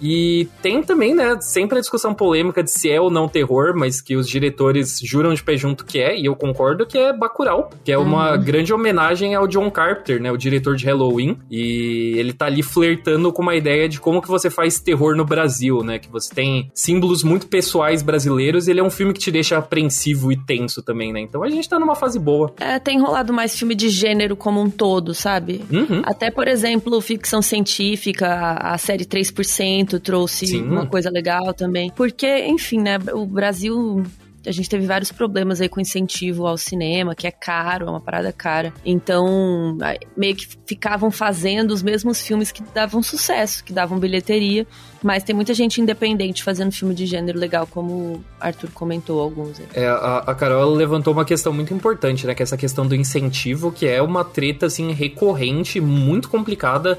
E 0.00 0.48
tem 0.62 0.82
também, 0.82 1.14
né, 1.14 1.38
sempre 1.40 1.78
a 1.78 1.80
discussão 1.80 2.14
polêmica 2.14 2.62
de 2.62 2.70
se 2.70 2.90
é 2.90 3.00
ou 3.00 3.10
não 3.10 3.28
terror, 3.28 3.72
mas 3.74 4.00
que 4.00 4.16
os 4.16 4.28
diretores 4.28 5.00
juram 5.02 5.32
de 5.34 5.42
pé 5.42 5.56
junto 5.56 5.84
que 5.84 5.98
é, 5.98 6.18
e 6.18 6.26
eu 6.26 6.36
concordo 6.36 6.86
que 6.86 6.98
é 6.98 7.12
Bacurau, 7.12 7.70
que 7.84 7.92
é 7.92 7.98
uma 7.98 8.32
uhum. 8.32 8.42
grande 8.42 8.72
homenagem 8.72 9.34
ao 9.34 9.46
John 9.46 9.70
Carpenter, 9.70 10.20
né, 10.20 10.30
o 10.30 10.36
diretor 10.36 10.76
de 10.76 10.84
Halloween, 10.84 11.38
e 11.50 12.14
ele 12.16 12.32
tá 12.32 12.46
ali 12.46 12.62
flertando 12.62 13.32
com 13.32 13.42
uma 13.42 13.54
ideia 13.54 13.88
de 13.88 14.00
como 14.00 14.20
que 14.20 14.28
você 14.28 14.50
faz 14.50 14.78
terror 14.78 15.16
no 15.16 15.24
Brasil, 15.24 15.82
né, 15.82 15.98
que 15.98 16.08
você 16.08 16.34
tem 16.34 16.70
símbolos 16.74 17.22
muito 17.22 17.46
pessoais 17.46 18.02
brasileiros, 18.02 18.68
e 18.68 18.70
ele 18.70 18.80
é 18.80 18.84
um 18.84 18.90
filme 18.90 19.12
que 19.12 19.20
te 19.20 19.30
deixa 19.30 19.56
apreensivo 19.56 20.30
e 20.30 20.36
tenso 20.36 20.82
também, 20.82 21.12
né, 21.12 21.20
então 21.20 21.42
a 21.42 21.48
gente 21.48 21.68
tá 21.68 21.78
numa 21.78 21.94
fase 21.94 22.18
boa. 22.18 22.52
É, 22.58 22.78
tem 22.78 23.00
rolado 23.00 23.32
mais 23.32 23.56
filme 23.58 23.74
de 23.74 23.88
gênero 23.88 24.36
como 24.36 24.60
um 24.60 24.70
todo, 24.70 25.14
sabe? 25.14 25.64
Uhum. 25.70 26.02
Até, 26.04 26.30
por 26.30 26.48
exemplo, 26.48 27.00
ficção 27.00 27.40
científica, 27.40 28.58
a 28.60 28.76
série 28.78 29.04
3%, 29.04 29.85
trouxe 29.86 30.46
Sim. 30.46 30.62
uma 30.62 30.86
coisa 30.86 31.10
legal 31.10 31.54
também. 31.54 31.90
Porque, 31.90 32.46
enfim, 32.46 32.80
né, 32.80 32.98
o 33.12 33.24
Brasil 33.24 34.04
a 34.46 34.52
gente 34.52 34.70
teve 34.70 34.86
vários 34.86 35.10
problemas 35.10 35.60
aí 35.60 35.68
com 35.68 35.80
incentivo 35.80 36.46
ao 36.46 36.56
cinema, 36.56 37.14
que 37.14 37.26
é 37.26 37.30
caro, 37.30 37.86
é 37.86 37.90
uma 37.90 38.00
parada 38.00 38.32
cara. 38.32 38.72
Então, 38.84 39.76
meio 40.16 40.36
que 40.36 40.46
ficavam 40.64 41.10
fazendo 41.10 41.72
os 41.72 41.82
mesmos 41.82 42.20
filmes 42.20 42.52
que 42.52 42.62
davam 42.72 43.02
sucesso, 43.02 43.64
que 43.64 43.72
davam 43.72 43.98
bilheteria. 43.98 44.66
Mas 45.02 45.24
tem 45.24 45.34
muita 45.34 45.52
gente 45.52 45.80
independente 45.80 46.44
fazendo 46.44 46.72
filme 46.72 46.94
de 46.94 47.06
gênero 47.06 47.38
legal, 47.38 47.66
como 47.66 47.92
o 47.92 48.24
Arthur 48.40 48.70
comentou 48.72 49.20
alguns. 49.20 49.60
É, 49.74 49.86
a, 49.86 50.18
a 50.18 50.34
Carol 50.34 50.72
levantou 50.72 51.12
uma 51.12 51.24
questão 51.24 51.52
muito 51.52 51.74
importante, 51.74 52.26
né? 52.26 52.34
Que 52.34 52.42
é 52.42 52.44
essa 52.44 52.56
questão 52.56 52.86
do 52.86 52.94
incentivo, 52.94 53.72
que 53.72 53.86
é 53.86 54.00
uma 54.00 54.24
treta, 54.24 54.66
assim, 54.66 54.92
recorrente, 54.92 55.80
muito 55.80 56.28
complicada 56.28 56.98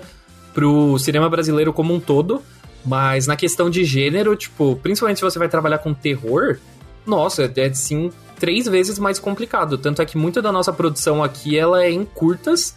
pro 0.53 0.97
cinema 0.99 1.29
brasileiro 1.29 1.71
como 1.71 1.93
um 1.93 1.99
todo 1.99 2.41
mas 2.85 3.27
na 3.27 3.35
questão 3.35 3.69
de 3.69 3.83
gênero, 3.83 4.35
tipo, 4.35 4.75
principalmente 4.81 5.17
se 5.17 5.23
você 5.23 5.37
vai 5.37 5.49
trabalhar 5.49 5.79
com 5.79 5.93
terror, 5.93 6.57
nossa, 7.05 7.51
é 7.55 7.73
sim 7.73 8.11
três 8.39 8.65
vezes 8.67 8.99
mais 8.99 9.19
complicado. 9.19 9.77
Tanto 9.77 10.01
é 10.01 10.05
que 10.05 10.17
muita 10.17 10.41
da 10.41 10.51
nossa 10.51 10.71
produção 10.71 11.23
aqui 11.23 11.57
ela 11.57 11.83
é 11.83 11.91
em 11.91 12.05
curtas. 12.05 12.75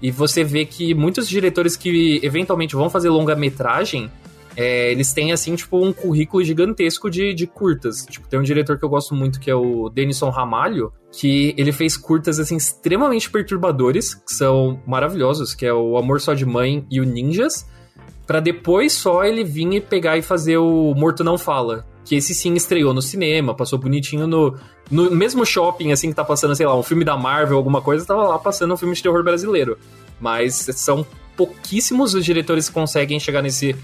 E 0.00 0.10
você 0.10 0.42
vê 0.42 0.64
que 0.64 0.94
muitos 0.94 1.28
diretores 1.28 1.76
que 1.76 2.20
eventualmente 2.22 2.74
vão 2.74 2.90
fazer 2.90 3.08
longa-metragem, 3.08 4.10
é, 4.56 4.90
eles 4.90 5.12
têm, 5.12 5.32
assim, 5.32 5.54
tipo, 5.54 5.78
um 5.78 5.92
currículo 5.92 6.42
gigantesco 6.42 7.08
de, 7.08 7.32
de 7.32 7.46
curtas. 7.46 8.04
Tipo, 8.04 8.26
tem 8.26 8.38
um 8.38 8.42
diretor 8.42 8.78
que 8.78 8.84
eu 8.84 8.88
gosto 8.88 9.14
muito, 9.14 9.38
que 9.38 9.50
é 9.50 9.54
o 9.54 9.88
Denison 9.88 10.28
Ramalho, 10.28 10.92
que 11.12 11.54
ele 11.56 11.70
fez 11.70 11.96
curtas, 11.96 12.40
assim, 12.40 12.56
extremamente 12.56 13.30
perturbadores, 13.30 14.14
que 14.14 14.34
são 14.34 14.80
maravilhosos, 14.86 15.54
que 15.54 15.64
é 15.64 15.72
o 15.72 15.96
Amor 15.96 16.20
Só 16.20 16.34
de 16.34 16.44
Mãe 16.44 16.84
e 16.90 17.00
o 17.00 17.04
Ninjas 17.04 17.66
para 18.26 18.40
depois 18.40 18.92
só 18.92 19.24
ele 19.24 19.44
vir 19.44 19.72
e 19.72 19.80
pegar 19.80 20.16
e 20.16 20.22
fazer 20.22 20.56
o 20.58 20.94
Morto 20.94 21.24
Não 21.24 21.36
Fala. 21.36 21.86
Que 22.04 22.16
esse 22.16 22.34
sim 22.34 22.54
estreou 22.54 22.92
no 22.92 23.00
cinema, 23.00 23.54
passou 23.54 23.78
bonitinho 23.78 24.26
no, 24.26 24.56
no 24.90 25.10
mesmo 25.10 25.46
shopping, 25.46 25.92
assim, 25.92 26.10
que 26.10 26.16
tá 26.16 26.24
passando, 26.24 26.54
sei 26.54 26.66
lá, 26.66 26.76
um 26.76 26.82
filme 26.82 27.04
da 27.04 27.16
Marvel, 27.16 27.56
alguma 27.56 27.80
coisa, 27.80 28.04
tava 28.04 28.26
lá 28.26 28.38
passando 28.38 28.74
um 28.74 28.76
filme 28.76 28.94
de 28.94 29.02
terror 29.02 29.22
brasileiro. 29.22 29.78
Mas 30.20 30.54
são 30.74 31.06
pouquíssimos 31.36 32.14
os 32.14 32.24
diretores 32.24 32.68
que 32.68 32.74
conseguem 32.74 33.20
chegar 33.20 33.42
nesse 33.42 33.76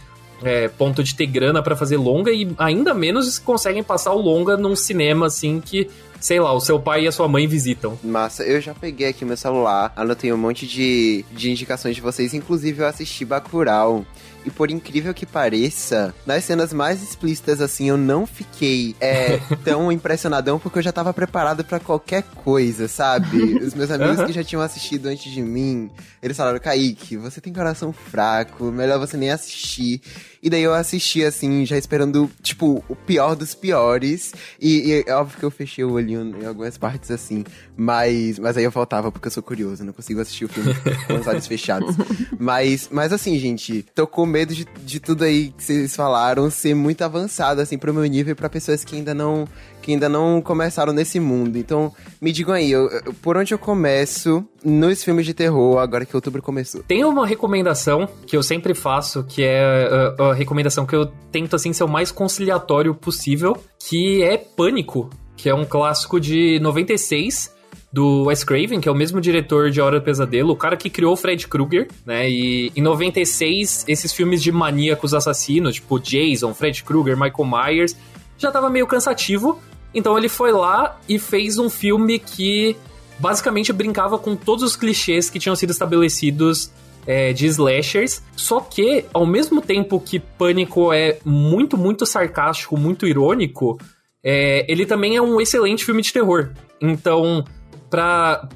é, 0.42 0.68
ponto 0.68 1.02
de 1.02 1.14
ter 1.14 1.26
grana 1.26 1.62
para 1.62 1.76
fazer 1.76 1.96
longa 1.96 2.30
e 2.32 2.48
ainda 2.58 2.94
menos 2.94 3.38
conseguem 3.38 3.82
passar 3.82 4.12
o 4.12 4.20
longa 4.20 4.56
num 4.56 4.76
cinema, 4.76 5.26
assim, 5.26 5.60
que 5.60 5.88
sei 6.20 6.40
lá, 6.40 6.52
o 6.52 6.60
seu 6.60 6.80
pai 6.80 7.04
e 7.04 7.08
a 7.08 7.12
sua 7.12 7.28
mãe 7.28 7.46
visitam. 7.46 7.98
Massa, 8.02 8.42
eu 8.42 8.60
já 8.60 8.74
peguei 8.74 9.08
aqui 9.08 9.24
meu 9.24 9.36
celular, 9.36 9.92
anotei 9.96 10.32
um 10.32 10.36
monte 10.36 10.66
de, 10.66 11.24
de 11.32 11.50
indicações 11.50 11.94
de 11.94 12.02
vocês, 12.02 12.34
inclusive 12.34 12.82
eu 12.82 12.86
assisti 12.86 13.24
Bacurau. 13.24 14.04
E 14.48 14.50
por 14.50 14.70
incrível 14.70 15.12
que 15.12 15.26
pareça, 15.26 16.14
nas 16.24 16.42
cenas 16.42 16.72
mais 16.72 17.02
explícitas, 17.02 17.60
assim, 17.60 17.90
eu 17.90 17.98
não 17.98 18.26
fiquei 18.26 18.96
é, 18.98 19.38
tão 19.62 19.92
impressionadão 19.92 20.58
porque 20.58 20.78
eu 20.78 20.82
já 20.82 20.90
tava 20.90 21.12
preparado 21.12 21.62
para 21.62 21.78
qualquer 21.78 22.22
coisa, 22.22 22.88
sabe? 22.88 23.58
Os 23.62 23.74
meus 23.74 23.90
amigos 23.90 24.24
que 24.24 24.32
já 24.32 24.42
tinham 24.42 24.62
assistido 24.62 25.04
antes 25.04 25.30
de 25.30 25.42
mim, 25.42 25.90
eles 26.22 26.34
falaram, 26.34 26.58
Kaique, 26.58 27.18
você 27.18 27.42
tem 27.42 27.52
coração 27.52 27.92
fraco, 27.92 28.72
melhor 28.72 28.98
você 28.98 29.18
nem 29.18 29.30
assistir. 29.30 30.00
E 30.42 30.48
daí 30.48 30.62
eu 30.62 30.72
assisti, 30.72 31.24
assim, 31.24 31.66
já 31.66 31.76
esperando, 31.76 32.30
tipo, 32.42 32.82
o 32.88 32.94
pior 32.94 33.34
dos 33.34 33.54
piores. 33.54 34.32
E, 34.60 34.88
e 34.88 35.04
é 35.06 35.14
óbvio 35.14 35.38
que 35.38 35.44
eu 35.44 35.50
fechei 35.50 35.84
o 35.84 35.92
olhinho 35.92 36.36
em 36.40 36.46
algumas 36.46 36.78
partes, 36.78 37.10
assim. 37.10 37.44
Mas, 37.76 38.38
mas 38.38 38.56
aí 38.56 38.64
eu 38.64 38.72
faltava 38.72 39.10
porque 39.10 39.26
eu 39.26 39.32
sou 39.32 39.42
curioso, 39.42 39.84
não 39.84 39.92
consigo 39.92 40.20
assistir 40.20 40.44
o 40.44 40.48
filme 40.48 40.72
com 41.06 41.14
os 41.14 41.26
olhos 41.26 41.46
fechados. 41.48 41.94
Mas, 42.38 42.88
mas 42.90 43.12
assim, 43.12 43.38
gente, 43.38 43.84
tô 43.94 44.06
com 44.06 44.24
medo 44.24 44.37
de, 44.46 44.66
de 44.84 45.00
tudo 45.00 45.24
aí 45.24 45.52
que 45.56 45.62
vocês 45.62 45.94
falaram 45.94 46.50
ser 46.50 46.74
muito 46.74 47.02
avançado, 47.02 47.60
assim, 47.60 47.78
pro 47.78 47.94
meu 47.94 48.04
nível 48.04 48.32
e 48.32 48.34
pra 48.34 48.48
pessoas 48.48 48.84
que 48.84 48.96
ainda 48.96 49.14
não 49.14 49.46
que 49.80 49.92
ainda 49.92 50.08
não 50.08 50.42
começaram 50.42 50.92
nesse 50.92 51.18
mundo. 51.18 51.56
Então, 51.56 51.92
me 52.20 52.30
digam 52.30 52.52
aí, 52.54 52.70
eu, 52.70 52.90
por 53.22 53.36
onde 53.36 53.54
eu 53.54 53.58
começo 53.58 54.44
nos 54.62 55.02
filmes 55.02 55.24
de 55.24 55.32
terror 55.32 55.78
agora 55.78 56.04
que 56.04 56.14
outubro 56.14 56.42
começou? 56.42 56.82
Tem 56.82 57.04
uma 57.04 57.26
recomendação 57.26 58.06
que 58.26 58.36
eu 58.36 58.42
sempre 58.42 58.74
faço, 58.74 59.24
que 59.24 59.42
é 59.42 59.62
a, 59.62 60.22
uh, 60.22 60.22
a 60.24 60.34
recomendação 60.34 60.84
que 60.84 60.94
eu 60.94 61.06
tento 61.32 61.56
assim 61.56 61.72
ser 61.72 61.84
o 61.84 61.88
mais 61.88 62.10
conciliatório 62.10 62.94
possível, 62.94 63.56
que 63.78 64.22
é 64.22 64.36
Pânico, 64.36 65.08
que 65.36 65.48
é 65.48 65.54
um 65.54 65.64
clássico 65.64 66.20
de 66.20 66.58
96 66.60 67.56
do 67.92 68.24
Wes 68.24 68.44
Craven, 68.44 68.80
que 68.80 68.88
é 68.88 68.92
o 68.92 68.94
mesmo 68.94 69.20
diretor 69.20 69.70
de 69.70 69.80
Hora 69.80 69.98
do 69.98 70.04
Pesadelo, 70.04 70.52
o 70.52 70.56
cara 70.56 70.76
que 70.76 70.90
criou 70.90 71.14
o 71.14 71.16
Fred 71.16 71.46
Krueger, 71.48 71.88
né? 72.04 72.28
E 72.28 72.70
em 72.76 72.82
96, 72.82 73.84
esses 73.88 74.12
filmes 74.12 74.42
de 74.42 74.52
maníacos 74.52 75.14
assassinos, 75.14 75.76
tipo 75.76 75.98
Jason, 75.98 76.52
Fred 76.52 76.82
Krueger, 76.84 77.16
Michael 77.16 77.46
Myers, 77.46 77.96
já 78.36 78.50
tava 78.50 78.68
meio 78.68 78.86
cansativo. 78.86 79.58
Então 79.94 80.18
ele 80.18 80.28
foi 80.28 80.52
lá 80.52 80.98
e 81.08 81.18
fez 81.18 81.58
um 81.58 81.70
filme 81.70 82.18
que 82.18 82.76
basicamente 83.18 83.72
brincava 83.72 84.18
com 84.18 84.36
todos 84.36 84.62
os 84.62 84.76
clichês 84.76 85.30
que 85.30 85.38
tinham 85.38 85.56
sido 85.56 85.70
estabelecidos 85.70 86.70
é, 87.06 87.32
de 87.32 87.46
slashers. 87.46 88.22
Só 88.36 88.60
que, 88.60 89.06
ao 89.14 89.24
mesmo 89.24 89.62
tempo 89.62 89.98
que 89.98 90.18
Pânico 90.18 90.92
é 90.92 91.18
muito, 91.24 91.78
muito 91.78 92.04
sarcástico, 92.04 92.76
muito 92.76 93.06
irônico, 93.06 93.78
é, 94.22 94.70
ele 94.70 94.84
também 94.84 95.16
é 95.16 95.22
um 95.22 95.40
excelente 95.40 95.84
filme 95.86 96.02
de 96.02 96.12
terror. 96.12 96.50
Então, 96.80 97.44
para 97.90 98.48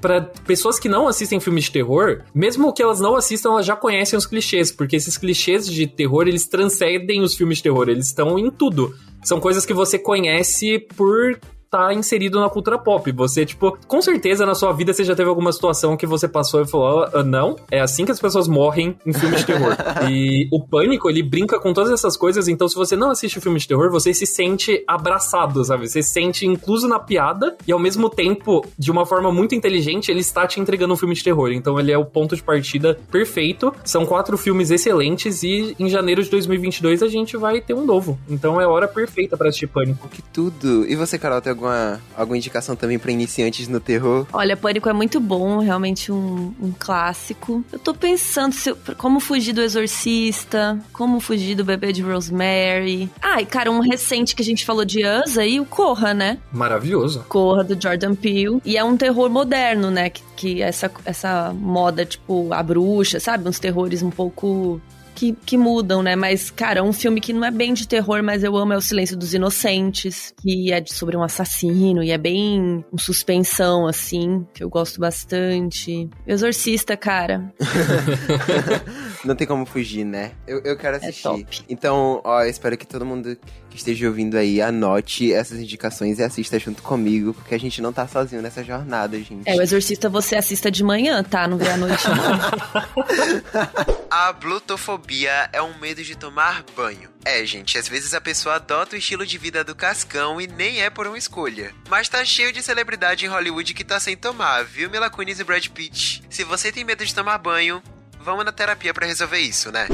pessoas 0.46 0.78
que 0.78 0.88
não 0.88 1.08
assistem 1.08 1.40
filmes 1.40 1.64
de 1.64 1.72
terror, 1.72 2.22
mesmo 2.34 2.72
que 2.72 2.82
elas 2.82 3.00
não 3.00 3.16
assistam, 3.16 3.50
elas 3.50 3.66
já 3.66 3.76
conhecem 3.76 4.16
os 4.16 4.26
clichês, 4.26 4.70
porque 4.70 4.96
esses 4.96 5.16
clichês 5.16 5.66
de 5.66 5.86
terror, 5.86 6.28
eles 6.28 6.46
transcendem 6.46 7.22
os 7.22 7.34
filmes 7.34 7.58
de 7.58 7.64
terror, 7.64 7.88
eles 7.88 8.06
estão 8.06 8.38
em 8.38 8.50
tudo. 8.50 8.94
São 9.22 9.40
coisas 9.40 9.64
que 9.64 9.72
você 9.72 9.98
conhece 9.98 10.80
por 10.96 11.38
tá 11.72 11.94
inserido 11.94 12.38
na 12.38 12.50
cultura 12.50 12.78
pop. 12.78 13.10
Você, 13.12 13.46
tipo, 13.46 13.78
com 13.88 14.02
certeza 14.02 14.44
na 14.44 14.54
sua 14.54 14.72
vida 14.72 14.92
você 14.92 15.04
já 15.04 15.16
teve 15.16 15.30
alguma 15.30 15.50
situação 15.50 15.96
que 15.96 16.06
você 16.06 16.28
passou 16.28 16.60
e 16.60 16.66
falou: 16.66 17.08
ah, 17.10 17.22
não, 17.22 17.56
é 17.70 17.80
assim 17.80 18.04
que 18.04 18.12
as 18.12 18.20
pessoas 18.20 18.46
morrem 18.46 18.94
em 19.06 19.12
filmes 19.14 19.40
de 19.40 19.46
terror. 19.46 19.74
e 20.10 20.46
o 20.52 20.62
pânico, 20.62 21.08
ele 21.08 21.22
brinca 21.22 21.58
com 21.58 21.72
todas 21.72 21.90
essas 21.90 22.14
coisas, 22.14 22.46
então 22.46 22.68
se 22.68 22.76
você 22.76 22.94
não 22.94 23.10
assiste 23.10 23.38
o 23.38 23.40
filme 23.40 23.58
de 23.58 23.66
terror, 23.66 23.90
você 23.90 24.12
se 24.12 24.26
sente 24.26 24.84
abraçado, 24.86 25.64
sabe? 25.64 25.88
Você 25.88 26.02
se 26.02 26.10
sente 26.10 26.46
incluso 26.46 26.86
na 26.86 26.98
piada 26.98 27.56
e 27.66 27.72
ao 27.72 27.78
mesmo 27.78 28.10
tempo, 28.10 28.66
de 28.78 28.90
uma 28.90 29.06
forma 29.06 29.32
muito 29.32 29.54
inteligente, 29.54 30.10
ele 30.10 30.20
está 30.20 30.46
te 30.46 30.60
entregando 30.60 30.92
um 30.92 30.96
filme 30.96 31.14
de 31.14 31.24
terror. 31.24 31.50
Então 31.52 31.80
ele 31.80 31.90
é 31.90 31.96
o 31.96 32.04
ponto 32.04 32.36
de 32.36 32.42
partida 32.42 33.00
perfeito. 33.10 33.74
São 33.82 34.04
quatro 34.04 34.36
filmes 34.36 34.70
excelentes 34.70 35.42
e 35.42 35.74
em 35.78 35.88
janeiro 35.88 36.22
de 36.22 36.28
2022 36.28 37.02
a 37.02 37.08
gente 37.08 37.34
vai 37.38 37.62
ter 37.62 37.72
um 37.72 37.86
novo. 37.86 38.18
Então 38.28 38.60
é 38.60 38.64
a 38.64 38.68
hora 38.68 38.86
perfeita 38.86 39.38
para 39.38 39.48
assistir 39.48 39.68
Pânico. 39.68 40.06
Que 40.08 40.20
tudo! 40.20 40.86
E 40.86 40.94
você, 40.94 41.18
Carol, 41.18 41.40
tem 41.40 41.50
algum 41.50 41.61
alguma, 41.62 42.00
alguma 42.16 42.36
indicação 42.36 42.74
também 42.74 42.98
para 42.98 43.12
iniciantes 43.12 43.68
no 43.68 43.78
terror? 43.78 44.26
Olha, 44.32 44.56
Pânico 44.56 44.88
é 44.88 44.92
muito 44.92 45.20
bom, 45.20 45.58
realmente 45.58 46.10
um, 46.10 46.52
um 46.60 46.72
clássico. 46.76 47.64
Eu 47.72 47.78
tô 47.78 47.94
pensando 47.94 48.52
se, 48.52 48.74
como 48.96 49.20
fugir 49.20 49.52
do 49.52 49.62
Exorcista, 49.62 50.78
como 50.92 51.20
fugir 51.20 51.54
do 51.54 51.64
Bebê 51.64 51.92
de 51.92 52.02
Rosemary. 52.02 53.10
Ah, 53.20 53.40
e 53.40 53.46
cara, 53.46 53.70
um 53.70 53.80
recente 53.80 54.34
que 54.34 54.42
a 54.42 54.44
gente 54.44 54.64
falou 54.64 54.84
de 54.84 55.02
Us 55.06 55.38
aí, 55.38 55.60
o 55.60 55.64
Corra, 55.64 56.12
né? 56.12 56.38
Maravilhoso. 56.52 57.24
Corra, 57.28 57.62
do 57.62 57.80
Jordan 57.80 58.14
Peele. 58.14 58.60
E 58.64 58.76
é 58.76 58.84
um 58.84 58.96
terror 58.96 59.30
moderno, 59.30 59.90
né? 59.90 60.10
Que, 60.10 60.22
que 60.36 60.62
essa, 60.62 60.90
essa 61.04 61.52
moda, 61.52 62.04
tipo, 62.04 62.52
a 62.52 62.62
bruxa, 62.62 63.20
sabe? 63.20 63.48
Uns 63.48 63.58
terrores 63.58 64.02
um 64.02 64.10
pouco 64.10 64.80
que, 65.22 65.32
que 65.46 65.56
mudam, 65.56 66.02
né? 66.02 66.16
Mas, 66.16 66.50
cara, 66.50 66.82
um 66.82 66.92
filme 66.92 67.20
que 67.20 67.32
não 67.32 67.44
é 67.44 67.50
bem 67.52 67.72
de 67.72 67.86
terror, 67.86 68.24
mas 68.24 68.42
eu 68.42 68.56
amo 68.56 68.72
é 68.72 68.76
O 68.76 68.80
Silêncio 68.80 69.16
dos 69.16 69.32
Inocentes, 69.32 70.34
que 70.42 70.72
é 70.72 70.80
de, 70.80 70.92
sobre 70.92 71.16
um 71.16 71.22
assassino 71.22 72.02
e 72.02 72.10
é 72.10 72.18
bem 72.18 72.84
um 72.92 72.98
suspensão, 72.98 73.86
assim, 73.86 74.44
que 74.52 74.64
eu 74.64 74.68
gosto 74.68 74.98
bastante. 74.98 76.10
Exorcista, 76.26 76.96
cara. 76.96 77.54
não 79.24 79.36
tem 79.36 79.46
como 79.46 79.64
fugir, 79.64 80.04
né? 80.04 80.32
Eu, 80.44 80.60
eu 80.64 80.76
quero 80.76 80.96
é 80.96 80.98
assistir. 80.98 81.28
É 81.28 81.64
então, 81.68 82.20
ó, 82.24 82.42
espero 82.42 82.76
que 82.76 82.86
todo 82.86 83.06
mundo 83.06 83.38
que 83.72 83.78
esteja 83.78 84.06
ouvindo 84.06 84.36
aí, 84.36 84.60
anote 84.60 85.32
essas 85.32 85.58
indicações 85.58 86.18
e 86.18 86.22
assista 86.22 86.58
junto 86.58 86.82
comigo, 86.82 87.32
porque 87.32 87.54
a 87.54 87.58
gente 87.58 87.80
não 87.80 87.92
tá 87.92 88.06
sozinho 88.06 88.42
nessa 88.42 88.62
jornada, 88.62 89.16
gente. 89.18 89.48
É, 89.48 89.56
o 89.56 89.62
Exorcista 89.62 90.08
você 90.08 90.36
assista 90.36 90.70
de 90.70 90.84
manhã, 90.84 91.24
tá? 91.24 91.48
Não 91.48 91.56
vê 91.56 91.70
à 91.70 91.76
noite, 91.76 92.04
não. 92.08 93.96
a 94.10 94.32
blutofobia 94.32 95.48
é 95.52 95.62
um 95.62 95.78
medo 95.78 96.04
de 96.04 96.14
tomar 96.14 96.62
banho. 96.76 97.10
É, 97.24 97.44
gente, 97.46 97.78
às 97.78 97.88
vezes 97.88 98.12
a 98.14 98.20
pessoa 98.20 98.56
adota 98.56 98.94
o 98.94 98.98
estilo 98.98 99.24
de 99.24 99.38
vida 99.38 99.64
do 99.64 99.74
Cascão 99.74 100.40
e 100.40 100.46
nem 100.46 100.82
é 100.82 100.90
por 100.90 101.06
uma 101.06 101.16
escolha. 101.16 101.72
Mas 101.88 102.08
tá 102.08 102.24
cheio 102.24 102.52
de 102.52 102.62
celebridade 102.62 103.24
em 103.24 103.28
Hollywood 103.28 103.72
que 103.72 103.84
tá 103.84 103.98
sem 103.98 104.16
tomar, 104.16 104.64
viu, 104.64 104.90
Mila 104.90 105.08
Kunis 105.08 105.40
e 105.40 105.44
Brad 105.44 105.66
Pitt? 105.68 106.22
Se 106.28 106.44
você 106.44 106.70
tem 106.70 106.84
medo 106.84 107.04
de 107.04 107.14
tomar 107.14 107.38
banho, 107.38 107.82
vamos 108.20 108.44
na 108.44 108.52
terapia 108.52 108.92
para 108.92 109.06
resolver 109.06 109.38
isso, 109.38 109.72
né? 109.72 109.88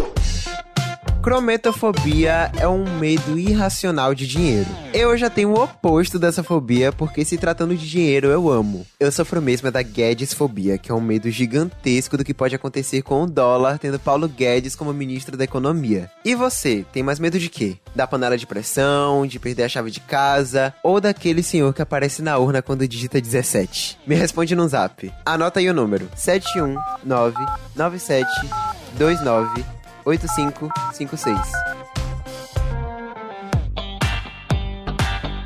Crometofobia 1.28 2.50
é 2.58 2.66
um 2.66 2.98
medo 2.98 3.38
irracional 3.38 4.14
de 4.14 4.26
dinheiro. 4.26 4.66
Eu 4.94 5.14
já 5.14 5.28
tenho 5.28 5.50
o 5.50 5.62
oposto 5.62 6.18
dessa 6.18 6.42
fobia, 6.42 6.90
porque 6.90 7.22
se 7.22 7.36
tratando 7.36 7.76
de 7.76 7.86
dinheiro, 7.86 8.28
eu 8.28 8.48
amo. 8.48 8.86
Eu 8.98 9.12
sofro 9.12 9.42
mesmo 9.42 9.70
da 9.70 9.82
Guedesfobia, 9.82 10.78
que 10.78 10.90
é 10.90 10.94
um 10.94 11.02
medo 11.02 11.30
gigantesco 11.30 12.16
do 12.16 12.24
que 12.24 12.32
pode 12.32 12.54
acontecer 12.54 13.02
com 13.02 13.24
o 13.24 13.26
dólar, 13.26 13.78
tendo 13.78 13.98
Paulo 13.98 14.26
Guedes 14.26 14.74
como 14.74 14.90
ministro 14.94 15.36
da 15.36 15.44
Economia. 15.44 16.10
E 16.24 16.34
você, 16.34 16.86
tem 16.94 17.02
mais 17.02 17.18
medo 17.18 17.38
de 17.38 17.50
quê? 17.50 17.76
Da 17.94 18.06
panela 18.06 18.38
de 18.38 18.46
pressão, 18.46 19.26
de 19.26 19.38
perder 19.38 19.64
a 19.64 19.68
chave 19.68 19.90
de 19.90 20.00
casa, 20.00 20.72
ou 20.82 20.98
daquele 20.98 21.42
senhor 21.42 21.74
que 21.74 21.82
aparece 21.82 22.22
na 22.22 22.38
urna 22.38 22.62
quando 22.62 22.88
digita 22.88 23.20
17? 23.20 23.98
Me 24.06 24.14
responde 24.14 24.56
no 24.56 24.66
zap. 24.66 25.12
Anota 25.26 25.60
aí 25.60 25.68
o 25.68 25.74
número: 25.74 26.08
719 26.16 27.36
97 27.76 28.26
29 28.96 29.77
8556. 30.08 31.38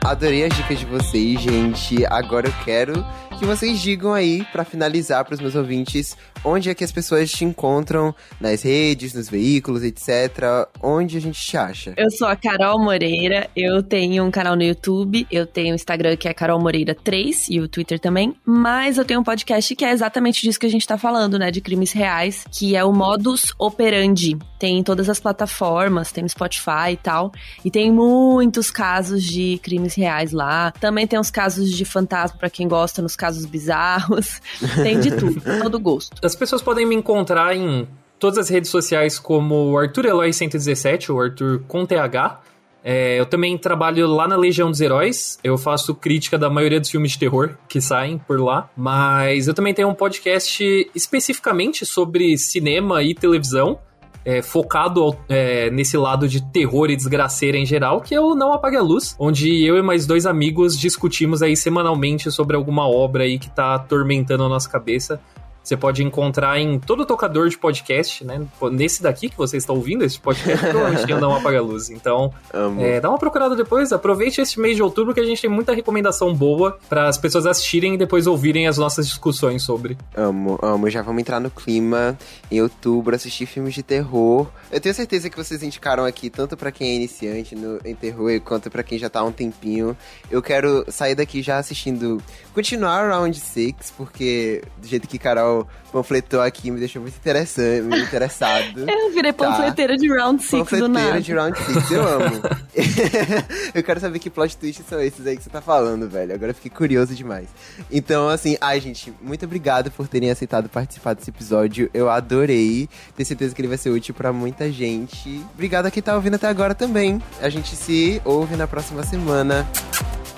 Adorei 0.05 0.45
as 0.45 0.55
dicas 0.57 0.79
de 0.79 0.87
vocês, 0.87 1.41
gente. 1.41 2.05
Agora 2.07 2.49
eu 2.49 2.55
quero 2.65 3.05
que 3.39 3.45
vocês 3.45 3.81
digam 3.81 4.13
aí, 4.13 4.45
para 4.53 4.65
finalizar 4.65 5.25
para 5.25 5.35
os 5.35 5.41
meus 5.41 5.57
ouvintes, 5.57 6.17
onde 6.45 6.71
é 6.71 6.75
que 6.75 6.85
as 6.85 6.93
pessoas 6.93 7.31
te 7.31 7.45
encontram 7.45 8.15
nas 8.41 8.63
redes, 8.63 9.13
nos 9.13 9.29
veículos, 9.29 9.83
etc. 9.83 10.69
Onde 10.83 11.17
a 11.17 11.21
gente 11.21 11.41
te 11.41 11.57
acha? 11.57 11.95
Eu 11.97 12.11
sou 12.11 12.29
a 12.29 12.37
Carol 12.37 12.79
Moreira, 12.79 13.51
eu 13.57 13.83
tenho 13.83 14.25
um 14.25 14.31
canal 14.31 14.57
no 14.57 14.63
YouTube, 14.63 15.27
eu 15.31 15.47
tenho 15.47 15.73
o 15.73 15.75
Instagram 15.75 16.17
que 16.17 16.29
é 16.29 16.33
Carol 16.33 16.61
Moreira 16.61 16.95
3 16.95 17.49
e 17.51 17.61
o 17.61 17.69
Twitter 17.69 17.99
também, 17.99 18.35
mas 18.45 18.99
eu 18.99 19.05
tenho 19.05 19.21
um 19.21 19.25
podcast 19.25 19.75
que 19.75 19.85
é 19.85 19.91
exatamente 19.91 20.43
disso 20.43 20.61
que 20.61 20.67
a 20.67 20.71
gente 20.71 20.87
tá 20.87 20.97
falando, 20.97 21.39
né, 21.39 21.51
de 21.51 21.61
crimes 21.61 21.93
reais, 21.93 22.45
que 22.51 22.77
é 22.77 22.85
o 22.85 22.93
Modus 22.93 23.53
Operandi. 23.59 24.39
Tem 24.59 24.79
em 24.79 24.83
todas 24.83 25.09
as 25.09 25.19
plataformas, 25.19 26.13
tem 26.13 26.23
no 26.23 26.29
Spotify 26.29 26.93
e 26.93 26.97
tal, 26.97 27.33
e 27.65 27.71
tem 27.71 27.91
muitos 27.91 28.71
casos 28.71 29.25
de 29.25 29.59
crimes 29.63 29.95
reais 29.95 30.31
lá. 30.33 30.71
Também 30.73 31.07
tem 31.07 31.19
uns 31.19 31.31
casos 31.31 31.73
de 31.73 31.85
fantasma 31.85 32.39
para 32.39 32.49
quem 32.49 32.69
gosta, 32.69 33.03
nos 33.03 33.17
casos 33.17 33.33
casos 33.33 33.47
bizarros, 33.47 34.41
tem 34.83 35.01
de 35.01 35.11
tudo, 35.13 35.41
todo 35.63 35.81
gosto. 35.81 36.25
As 36.33 36.37
pessoas 36.37 36.63
podem 36.63 36.87
me 36.87 36.95
encontrar 36.95 37.55
em 37.55 37.87
todas 38.19 38.39
as 38.39 38.49
redes 38.49 38.71
sociais 38.71 39.19
como 39.19 39.77
Arthur 39.77 40.07
Eloy 40.07 40.33
117, 40.33 41.13
ou 41.13 41.21
Arthur 41.21 41.63
com 41.69 41.85
TH. 41.85 42.41
É, 42.83 43.21
eu 43.21 43.27
também 43.27 43.59
trabalho 43.59 44.07
lá 44.07 44.27
na 44.27 44.35
Legião 44.35 44.71
dos 44.71 44.81
Heróis. 44.81 45.39
Eu 45.45 45.59
faço 45.59 45.95
crítica 45.95 46.39
da 46.39 46.49
maioria 46.49 46.81
dos 46.81 46.89
filmes 46.89 47.13
de 47.13 47.19
terror 47.19 47.51
que 47.69 47.83
saem 47.83 48.17
por 48.17 48.41
lá. 48.41 48.71
Mas 48.75 49.47
eu 49.47 49.53
também 49.53 49.75
tenho 49.75 49.89
um 49.89 49.95
podcast 49.95 50.91
especificamente 50.95 51.85
sobre 51.85 52.39
cinema 52.39 53.03
e 53.03 53.15
televisão 53.15 53.79
é, 54.25 54.41
focado 54.41 55.15
é, 55.29 55.71
nesse 55.71 55.99
lado 55.99 56.27
de 56.27 56.43
terror 56.51 56.89
e 56.89 56.97
desgraceira 56.97 57.59
em 57.59 57.67
geral, 57.67 58.01
que 58.01 58.15
é 58.15 58.21
o 58.23 58.35
Não 58.35 58.55
Apague 58.55 58.79
a 58.79 58.83
Luz, 58.83 59.15
onde 59.19 59.63
eu 59.63 59.77
e 59.77 59.83
mais 59.83 60.07
dois 60.07 60.25
amigos 60.25 60.79
discutimos 60.79 61.43
aí 61.43 61.55
semanalmente 61.55 62.31
sobre 62.31 62.57
alguma 62.57 62.89
obra 62.89 63.25
aí 63.25 63.39
que 63.39 63.51
tá 63.51 63.75
atormentando 63.75 64.45
a 64.45 64.49
nossa 64.49 64.71
cabeça. 64.71 65.21
Você 65.63 65.77
pode 65.77 66.03
encontrar 66.03 66.59
em 66.59 66.79
todo 66.79 67.07
tocador 67.07 67.49
de 67.49 67.57
podcast, 67.57 68.25
né? 68.25 68.45
Nesse 68.73 69.03
daqui 69.03 69.29
que 69.29 69.37
você 69.37 69.57
está 69.57 69.73
ouvindo, 69.73 70.05
esse 70.05 70.19
podcast 70.19 70.59
provavelmente 70.67 71.15
não 71.15 71.37
apaga 71.37 71.59
a 71.59 71.63
luz. 71.63 71.89
Então, 71.89 72.33
é, 72.79 73.01
dá 73.01 73.09
uma 73.09 73.19
procurada 73.19 73.55
depois. 73.55 73.93
Aproveite 73.93 74.41
esse 74.41 74.59
mês 74.59 74.77
de 74.77 74.83
outubro 74.83 75.15
que 75.15 75.21
a 75.21 75.25
gente 75.25 75.41
tem 75.41 75.51
muita 75.51 75.73
recomendação 75.73 76.35
boa 76.35 76.79
para 76.89 77.09
as 77.09 77.17
pessoas 77.17 77.47
assistirem 77.47 77.95
e 77.95 77.99
depois 77.99 78.27
ouvirem 78.27 78.67
as 78.67 78.77
nossas 78.77 79.07
discussões 79.07 79.63
sobre. 79.63 79.97
Amo, 80.17 80.59
amo. 80.61 80.91
Já 80.91 81.03
vamos 81.03 81.21
entrar 81.21 81.39
no 81.39 81.51
clima 81.51 82.19
em 82.51 82.61
outubro, 82.61 83.15
assistir 83.15 83.47
filmes 83.47 83.75
de 83.75 83.83
terror. 83.83 84.49
Eu 84.71 84.81
tenho 84.81 84.95
certeza 84.95 85.31
que 85.31 85.37
vocês 85.37 85.63
indicaram 85.63 86.05
aqui, 86.05 86.29
tanto 86.29 86.57
para 86.57 86.73
quem 86.73 86.89
é 86.91 86.95
iniciante 86.97 87.55
no, 87.55 87.79
em 87.85 87.95
terror, 87.95 88.41
quanto 88.41 88.69
para 88.69 88.83
quem 88.83 88.99
já 88.99 89.09
tá 89.09 89.21
há 89.21 89.25
um 89.25 89.33
tempinho. 89.33 89.97
Eu 90.31 90.43
quero 90.43 90.85
sair 90.89 91.15
daqui 91.15 91.41
já 91.41 91.59
assistindo, 91.59 92.21
continuar 92.53 93.09
Round 93.09 93.39
6, 93.39 93.95
porque 93.97 94.63
do 94.79 94.89
jeito 94.89 95.07
que 95.07 95.19
Carol 95.19 95.52
panfletou 95.93 96.41
aqui, 96.41 96.71
me 96.71 96.79
deixou 96.79 97.03
muito 97.03 97.17
interessante, 97.17 97.83
muito 97.83 98.07
interessado. 98.07 98.89
Eu 98.89 99.13
virei 99.13 99.33
tá? 99.33 99.47
panfleteira 99.47 99.97
de 99.97 100.09
Round 100.09 100.43
6 100.43 100.69
do 100.71 100.89
nada. 100.89 101.21
de 101.21 101.35
Round 101.35 101.59
6, 101.59 101.91
eu 101.91 102.09
amo. 102.09 102.43
eu 103.75 103.83
quero 103.83 104.01
saber 104.01 104.19
que 104.19 104.31
plot 104.31 104.57
twists 104.57 104.85
são 104.87 105.01
esses 105.01 105.27
aí 105.27 105.37
que 105.37 105.43
você 105.43 105.51
tá 105.51 105.61
falando, 105.61 106.09
velho. 106.09 106.35
Agora 106.35 106.51
eu 106.51 106.55
fiquei 106.55 106.71
curioso 106.71 107.15
demais. 107.15 107.49
Então, 107.91 108.29
assim, 108.29 108.57
ai, 108.61 108.81
gente, 108.81 109.13
muito 109.21 109.45
obrigado 109.45 109.91
por 109.91 110.09
terem 110.09 110.31
aceitado 110.31 110.69
participar 110.69 111.15
desse 111.15 111.31
episódio. 111.31 111.91
Eu 111.93 112.09
adorei. 112.09 112.89
Tenho 113.17 113.27
certeza 113.27 113.55
que 113.55 113.61
ele 113.61 113.69
vai 113.69 113.79
ser 113.79 113.91
útil 113.91 114.15
para 114.15 114.33
muita 114.33 114.71
gente. 114.71 115.45
Obrigado 115.55 115.87
a 115.87 115.91
quem 115.91 116.03
tá 116.03 116.15
ouvindo 116.15 116.35
até 116.35 116.49
agora 116.49 116.75
também. 116.75 117.21
A 117.41 117.49
gente 117.49 117.77
se 117.77 118.21
ouve 118.25 118.57
na 118.57 118.67
próxima 118.67 119.03
semana. 119.03 119.67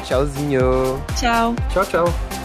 Tchauzinho. 0.04 1.02
Tchau. 1.16 1.54
Tchau, 1.72 1.86
tchau. 1.86 2.43